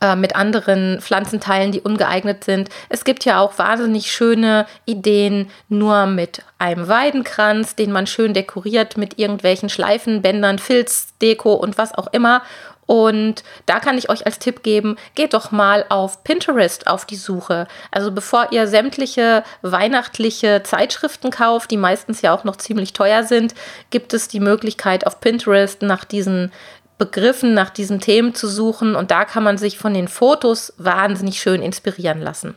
äh, 0.00 0.16
mit 0.16 0.34
anderen 0.34 1.00
Pflanzenteilen, 1.02 1.70
die 1.70 1.82
ungeeignet 1.82 2.42
sind. 2.42 2.70
Es 2.88 3.04
gibt 3.04 3.26
ja 3.26 3.40
auch 3.40 3.58
wahnsinnig 3.58 4.10
schöne 4.10 4.64
Ideen 4.86 5.50
nur 5.68 6.06
mit 6.06 6.42
einem 6.58 6.88
Weidenkranz, 6.88 7.76
den 7.76 7.92
man 7.92 8.06
schön 8.06 8.32
dekoriert 8.32 8.96
mit 8.96 9.18
irgendwelchen 9.18 9.68
Schleifen, 9.68 10.22
Bändern, 10.22 10.58
Filzdeko 10.58 11.52
und 11.52 11.76
was 11.76 11.92
auch 11.92 12.06
immer. 12.12 12.42
Und 12.86 13.44
da 13.66 13.80
kann 13.80 13.96
ich 13.96 14.10
euch 14.10 14.26
als 14.26 14.38
Tipp 14.38 14.62
geben, 14.62 14.96
geht 15.14 15.34
doch 15.34 15.50
mal 15.50 15.86
auf 15.88 16.22
Pinterest 16.24 16.86
auf 16.86 17.04
die 17.04 17.16
Suche. 17.16 17.66
Also 17.90 18.12
bevor 18.12 18.52
ihr 18.52 18.66
sämtliche 18.66 19.42
weihnachtliche 19.62 20.62
Zeitschriften 20.62 21.30
kauft, 21.30 21.70
die 21.70 21.76
meistens 21.76 22.22
ja 22.22 22.34
auch 22.34 22.44
noch 22.44 22.56
ziemlich 22.56 22.92
teuer 22.92 23.24
sind, 23.24 23.54
gibt 23.90 24.12
es 24.12 24.28
die 24.28 24.40
Möglichkeit 24.40 25.06
auf 25.06 25.20
Pinterest 25.20 25.82
nach 25.82 26.04
diesen 26.04 26.52
Begriffen, 26.98 27.54
nach 27.54 27.70
diesen 27.70 28.00
Themen 28.00 28.34
zu 28.34 28.48
suchen. 28.48 28.94
Und 28.94 29.10
da 29.10 29.24
kann 29.24 29.42
man 29.42 29.58
sich 29.58 29.78
von 29.78 29.94
den 29.94 30.08
Fotos 30.08 30.74
wahnsinnig 30.76 31.40
schön 31.40 31.62
inspirieren 31.62 32.20
lassen. 32.20 32.56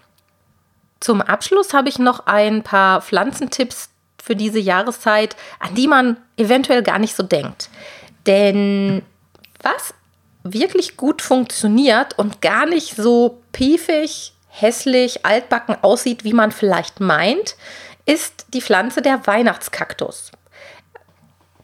Zum 1.00 1.22
Abschluss 1.22 1.74
habe 1.74 1.90
ich 1.90 2.00
noch 2.00 2.26
ein 2.26 2.64
paar 2.64 3.02
Pflanzentipps 3.02 3.90
für 4.22 4.36
diese 4.36 4.60
Jahreszeit, 4.60 5.36
an 5.60 5.76
die 5.76 5.88
man 5.88 6.18
eventuell 6.38 6.84
gar 6.84 7.00
nicht 7.00 7.16
so 7.16 7.24
denkt. 7.24 7.70
Denn 8.26 9.04
was 9.62 9.94
wirklich 10.54 10.98
gut 10.98 11.22
funktioniert 11.22 12.18
und 12.18 12.42
gar 12.42 12.66
nicht 12.66 12.96
so 12.96 13.42
piefig, 13.52 14.34
hässlich, 14.50 15.26
altbacken 15.26 15.78
aussieht, 15.82 16.24
wie 16.24 16.34
man 16.34 16.52
vielleicht 16.52 17.00
meint, 17.00 17.56
ist 18.06 18.48
die 18.54 18.62
Pflanze 18.62 19.02
der 19.02 19.26
Weihnachtskaktus. 19.28 20.32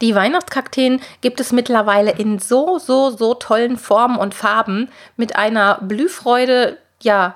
Die 0.02 0.16
Weihnachtskakteen 0.16 1.02
gibt 1.22 1.40
es 1.40 1.54
mittlerweile 1.54 2.12
in 2.12 2.40
so, 2.40 2.78
so, 2.78 3.10
so 3.10 3.36
tollen 3.36 3.78
Formen 3.78 4.18
und 4.18 4.34
Farben 4.34 4.90
mit 5.16 5.36
einer 5.38 5.80
Blühfreude, 5.82 6.78
ja, 7.02 7.36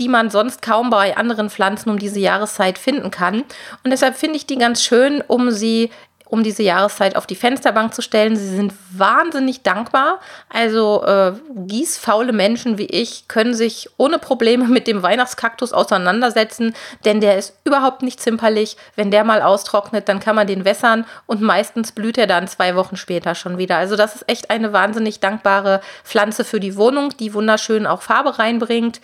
die 0.00 0.08
man 0.08 0.28
sonst 0.28 0.60
kaum 0.60 0.90
bei 0.90 1.16
anderen 1.16 1.50
Pflanzen 1.50 1.90
um 1.90 1.98
diese 1.98 2.18
Jahreszeit 2.18 2.78
finden 2.78 3.12
kann. 3.12 3.44
Und 3.84 3.90
deshalb 3.90 4.16
finde 4.16 4.36
ich 4.36 4.46
die 4.46 4.58
ganz 4.58 4.82
schön, 4.82 5.22
um 5.26 5.52
sie 5.52 5.90
um 6.34 6.42
diese 6.42 6.64
Jahreszeit 6.64 7.14
auf 7.14 7.28
die 7.28 7.36
Fensterbank 7.36 7.94
zu 7.94 8.02
stellen. 8.02 8.34
Sie 8.34 8.56
sind 8.56 8.74
wahnsinnig 8.90 9.62
dankbar. 9.62 10.18
Also 10.52 11.04
äh, 11.04 11.32
gießfaule 11.54 12.32
Menschen 12.32 12.76
wie 12.76 12.86
ich 12.86 13.28
können 13.28 13.54
sich 13.54 13.88
ohne 13.98 14.18
Probleme 14.18 14.64
mit 14.64 14.88
dem 14.88 15.04
Weihnachtskaktus 15.04 15.72
auseinandersetzen, 15.72 16.74
denn 17.04 17.20
der 17.20 17.38
ist 17.38 17.56
überhaupt 17.62 18.02
nicht 18.02 18.20
zimperlich. 18.20 18.76
Wenn 18.96 19.12
der 19.12 19.22
mal 19.22 19.42
austrocknet, 19.42 20.08
dann 20.08 20.18
kann 20.18 20.34
man 20.34 20.48
den 20.48 20.64
wässern 20.64 21.06
und 21.26 21.40
meistens 21.40 21.92
blüht 21.92 22.18
er 22.18 22.26
dann 22.26 22.48
zwei 22.48 22.74
Wochen 22.74 22.96
später 22.96 23.36
schon 23.36 23.56
wieder. 23.56 23.76
Also 23.76 23.94
das 23.94 24.16
ist 24.16 24.28
echt 24.28 24.50
eine 24.50 24.72
wahnsinnig 24.72 25.20
dankbare 25.20 25.82
Pflanze 26.02 26.42
für 26.42 26.58
die 26.58 26.74
Wohnung, 26.74 27.16
die 27.16 27.32
wunderschön 27.32 27.86
auch 27.86 28.02
Farbe 28.02 28.40
reinbringt. 28.40 29.00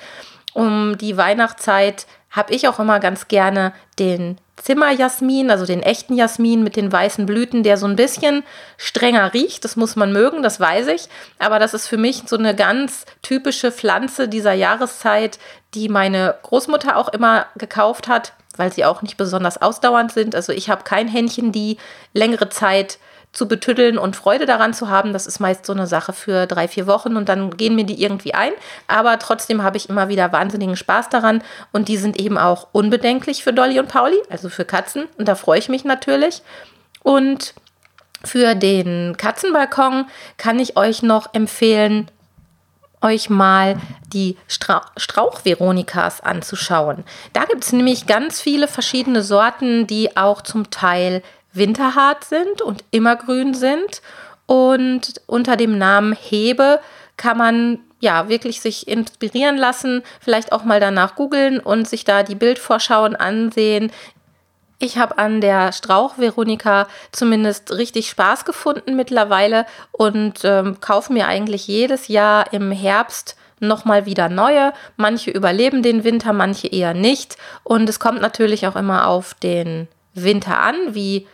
Um 0.53 0.99
die 0.99 1.17
Weihnachtszeit 1.17 2.07
habe 2.31 2.53
ich 2.53 2.67
auch 2.67 2.81
immer 2.81 2.99
ganz 2.99 3.29
gerne 3.29 3.73
den 4.01 4.39
Zimmerjasmin, 4.63 5.51
also 5.51 5.67
den 5.67 5.83
echten 5.83 6.15
Jasmin 6.15 6.63
mit 6.63 6.77
den 6.77 6.93
weißen 6.93 7.27
Blüten, 7.27 7.63
der 7.63 7.77
so 7.77 7.87
ein 7.87 7.97
bisschen 7.97 8.45
strenger 8.77 9.33
riecht. 9.33 9.65
Das 9.65 9.77
muss 9.77 9.97
man 9.97 10.13
mögen, 10.13 10.43
das 10.43 10.61
weiß 10.61 10.89
ich. 10.89 11.09
Aber 11.39 11.59
das 11.59 11.75
ist 11.75 11.89
für 11.89 11.97
mich 11.97 12.23
so 12.27 12.37
eine 12.37 12.55
ganz 12.55 13.07
typische 13.23 13.73
Pflanze 13.73 14.29
dieser 14.29 14.53
Jahreszeit, 14.53 15.39
die 15.75 15.89
meine 15.89 16.37
Großmutter 16.43 16.97
auch 16.97 17.09
immer 17.09 17.47
gekauft 17.57 18.09
hat, 18.09 18.33
weil 18.57 18.73
sie 18.73 18.85
auch 18.85 19.03
nicht 19.03 19.17
besonders 19.17 19.61
ausdauernd 19.61 20.13
sind. 20.13 20.35
Also 20.35 20.53
ich 20.53 20.69
habe 20.69 20.85
kein 20.85 21.09
Händchen, 21.09 21.53
die 21.53 21.79
längere 22.13 22.49
Zeit 22.49 22.99
zu 23.33 23.47
betüddeln 23.47 23.97
und 23.97 24.17
Freude 24.17 24.45
daran 24.45 24.75
zu 24.75 24.89
haben. 24.89 25.13
Das 25.13 25.27
ist 25.27 25.39
meist 25.39 25.65
so 25.65 25.73
eine 25.73 25.87
Sache 25.87 26.13
für 26.13 26.47
drei, 26.47 26.67
vier 26.67 26.87
Wochen 26.87 27.17
und 27.17 27.29
dann 27.29 27.57
gehen 27.57 27.77
mir 27.77 27.85
die 27.85 28.03
irgendwie 28.03 28.35
ein. 28.35 28.53
Aber 28.89 29.19
trotzdem 29.19 29.63
habe 29.63 29.77
ich 29.77 29.89
immer 29.89 30.09
wieder 30.09 30.33
wahnsinnigen 30.33 30.77
Spaß 30.77 31.09
daran 31.11 31.43
und 31.73 31.89
die 31.89 31.97
sind 31.97 32.19
eben 32.19 32.39
auch 32.39 32.69
unbedenklich 32.73 33.45
für 33.45 33.53
Dolly 33.53 33.79
und 33.79 33.89
Pauli, 33.89 34.19
also 34.29 34.49
für 34.49 34.65
Katzen. 34.65 35.07
Und 35.17 35.29
da 35.29 35.37
freue 35.37 35.59
ich 35.59 35.69
mich 35.69 35.85
natürlich. 35.85 36.43
Und 37.03 37.55
für 38.25 38.55
den 38.55 39.17
Katzenbalkon 39.17 40.07
kann 40.37 40.59
ich 40.59 40.77
euch 40.77 41.03
noch 41.03 41.33
empfehlen, 41.33 42.11
euch 43.01 43.31
mal 43.31 43.81
die 44.13 44.37
Stra 44.47 44.83
Strauch-Veronikas 44.97 46.21
anzuschauen. 46.21 47.05
Da 47.33 47.45
gibt 47.45 47.65
es 47.65 47.73
nämlich 47.73 48.07
ganz 48.07 48.41
viele 48.41 48.69
verschiedene 48.69 49.23
Sorten, 49.23 49.87
die 49.87 50.17
auch 50.19 50.43
zum 50.43 50.71
Teil 50.71 51.23
winterhart 51.53 52.25
sind 52.25 52.63
und 52.63 52.85
immergrün 52.91 53.55
sind. 53.55 54.03
Und 54.47 55.21
unter 55.27 55.57
dem 55.57 55.79
Namen 55.79 56.13
Hebe 56.13 56.81
kann 57.17 57.39
man 57.39 57.79
ja 58.01 58.29
wirklich 58.29 58.61
sich 58.61 58.89
inspirieren 58.89 59.57
lassen, 59.57 60.03
vielleicht 60.21 60.53
auch 60.53 60.65
mal 60.65 60.81
danach 60.81 61.15
googeln 61.15 61.61
und 61.61 61.87
sich 61.87 62.05
da 62.05 62.23
die 62.23 62.35
Bildvorschauen 62.35 63.15
ansehen. 63.15 63.93
Ich 64.79 64.97
habe 64.97 65.19
an 65.19 65.43
der 65.43 65.73
Strauch 65.73 66.17
Veronika 66.17 66.89
zumindest 67.13 67.71
richtig 67.73 68.09
Spaß 68.09 68.47
gefunden 68.47 68.97
mittlerweile 68.97 69.67
und 69.93 70.41
ähm, 70.45 70.81
kaufe 70.81 71.13
mir 71.13 71.29
eigentlich 71.29 71.67
jedes 71.67 72.09
Jahr 72.09 72.51
im 72.55 72.73
Herbst 72.73 73.37
nochmal 73.61 74.07
wieder 74.07 74.31
neue. 74.31 74.73
Manche 74.97 75.31
überleben 75.31 75.83
den 75.83 76.03
Winter, 76.03 76.33
manche 76.33 76.67
eher 76.67 76.95
nicht. 76.95 77.37
Und 77.63 77.91
es 77.91 78.01
kommt 78.01 78.23
natürlich 78.23 78.67
auch 78.67 78.77
immer 78.77 79.07
auf 79.07 79.35
den 79.35 79.87
Winter 80.15 80.59
an, 80.59 80.95
wie 80.95 81.27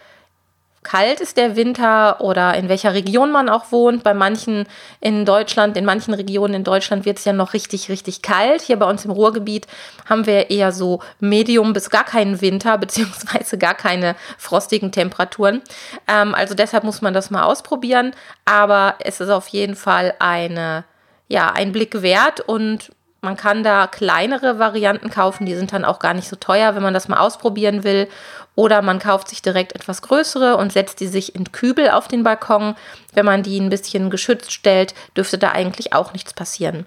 kalt 0.86 1.20
ist 1.20 1.36
der 1.36 1.56
Winter 1.56 2.20
oder 2.20 2.54
in 2.54 2.68
welcher 2.68 2.94
Region 2.94 3.32
man 3.32 3.48
auch 3.48 3.72
wohnt. 3.72 4.04
Bei 4.04 4.14
manchen 4.14 4.66
in 5.00 5.24
Deutschland, 5.24 5.76
in 5.76 5.84
manchen 5.84 6.14
Regionen 6.14 6.54
in 6.54 6.64
Deutschland 6.64 7.04
wird 7.04 7.18
es 7.18 7.24
ja 7.24 7.32
noch 7.32 7.54
richtig, 7.54 7.88
richtig 7.88 8.22
kalt. 8.22 8.62
Hier 8.62 8.78
bei 8.78 8.88
uns 8.88 9.04
im 9.04 9.10
Ruhrgebiet 9.10 9.66
haben 10.08 10.26
wir 10.26 10.48
eher 10.48 10.70
so 10.70 11.00
Medium 11.18 11.72
bis 11.72 11.90
gar 11.90 12.04
keinen 12.04 12.40
Winter, 12.40 12.78
beziehungsweise 12.86 13.58
gar 13.58 13.74
keine 13.74 14.14
frostigen 14.38 14.92
Temperaturen. 14.92 15.60
Ähm, 16.06 16.34
also 16.36 16.54
deshalb 16.54 16.84
muss 16.84 17.02
man 17.02 17.12
das 17.12 17.30
mal 17.30 17.42
ausprobieren. 17.42 18.12
Aber 18.44 18.94
es 19.00 19.20
ist 19.20 19.30
auf 19.30 19.48
jeden 19.48 19.74
Fall 19.74 20.14
eine, 20.20 20.84
ja, 21.26 21.50
ein 21.50 21.72
Blick 21.72 22.00
wert 22.00 22.40
und 22.40 22.92
man 23.26 23.36
kann 23.36 23.64
da 23.64 23.88
kleinere 23.88 24.60
Varianten 24.60 25.10
kaufen, 25.10 25.46
die 25.46 25.56
sind 25.56 25.72
dann 25.72 25.84
auch 25.84 25.98
gar 25.98 26.14
nicht 26.14 26.28
so 26.28 26.36
teuer, 26.36 26.76
wenn 26.76 26.82
man 26.82 26.94
das 26.94 27.08
mal 27.08 27.18
ausprobieren 27.18 27.82
will. 27.82 28.08
Oder 28.54 28.82
man 28.82 29.00
kauft 29.00 29.28
sich 29.28 29.42
direkt 29.42 29.74
etwas 29.74 30.00
größere 30.00 30.56
und 30.56 30.72
setzt 30.72 31.00
die 31.00 31.08
sich 31.08 31.34
in 31.34 31.50
Kübel 31.50 31.90
auf 31.90 32.06
den 32.06 32.22
Balkon. 32.22 32.76
Wenn 33.12 33.26
man 33.26 33.42
die 33.42 33.58
ein 33.58 33.68
bisschen 33.68 34.10
geschützt 34.10 34.52
stellt, 34.52 34.94
dürfte 35.16 35.38
da 35.38 35.50
eigentlich 35.50 35.92
auch 35.92 36.12
nichts 36.12 36.32
passieren. 36.32 36.86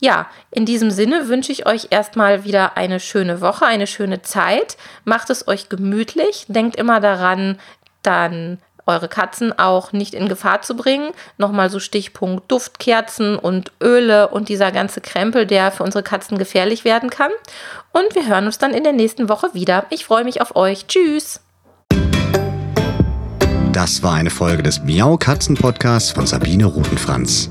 Ja, 0.00 0.26
in 0.50 0.64
diesem 0.64 0.90
Sinne 0.90 1.28
wünsche 1.28 1.52
ich 1.52 1.66
euch 1.66 1.88
erstmal 1.90 2.44
wieder 2.44 2.78
eine 2.78 2.98
schöne 2.98 3.42
Woche, 3.42 3.66
eine 3.66 3.86
schöne 3.86 4.22
Zeit. 4.22 4.78
Macht 5.04 5.28
es 5.28 5.46
euch 5.46 5.68
gemütlich. 5.68 6.46
Denkt 6.48 6.76
immer 6.76 7.00
daran, 7.00 7.58
dann 8.02 8.58
eure 8.86 9.08
Katzen 9.08 9.56
auch 9.58 9.92
nicht 9.92 10.14
in 10.14 10.28
Gefahr 10.28 10.62
zu 10.62 10.76
bringen. 10.76 11.10
Nochmal 11.38 11.70
so 11.70 11.80
Stichpunkt 11.80 12.50
Duftkerzen 12.50 13.36
und 13.36 13.72
Öle 13.82 14.28
und 14.28 14.48
dieser 14.48 14.72
ganze 14.72 15.00
Krempel, 15.00 15.46
der 15.46 15.72
für 15.72 15.82
unsere 15.82 16.02
Katzen 16.02 16.38
gefährlich 16.38 16.84
werden 16.84 17.10
kann. 17.10 17.30
Und 17.92 18.14
wir 18.14 18.26
hören 18.26 18.46
uns 18.46 18.58
dann 18.58 18.72
in 18.72 18.84
der 18.84 18.92
nächsten 18.92 19.28
Woche 19.28 19.54
wieder. 19.54 19.86
Ich 19.90 20.04
freue 20.04 20.24
mich 20.24 20.40
auf 20.40 20.56
euch. 20.56 20.86
Tschüss. 20.86 21.40
Das 23.72 24.02
war 24.02 24.14
eine 24.14 24.30
Folge 24.30 24.62
des 24.62 24.82
Miau 24.84 25.18
Katzen 25.18 25.54
Podcasts 25.54 26.10
von 26.10 26.26
Sabine 26.26 26.64
Rutenfranz. 26.64 27.50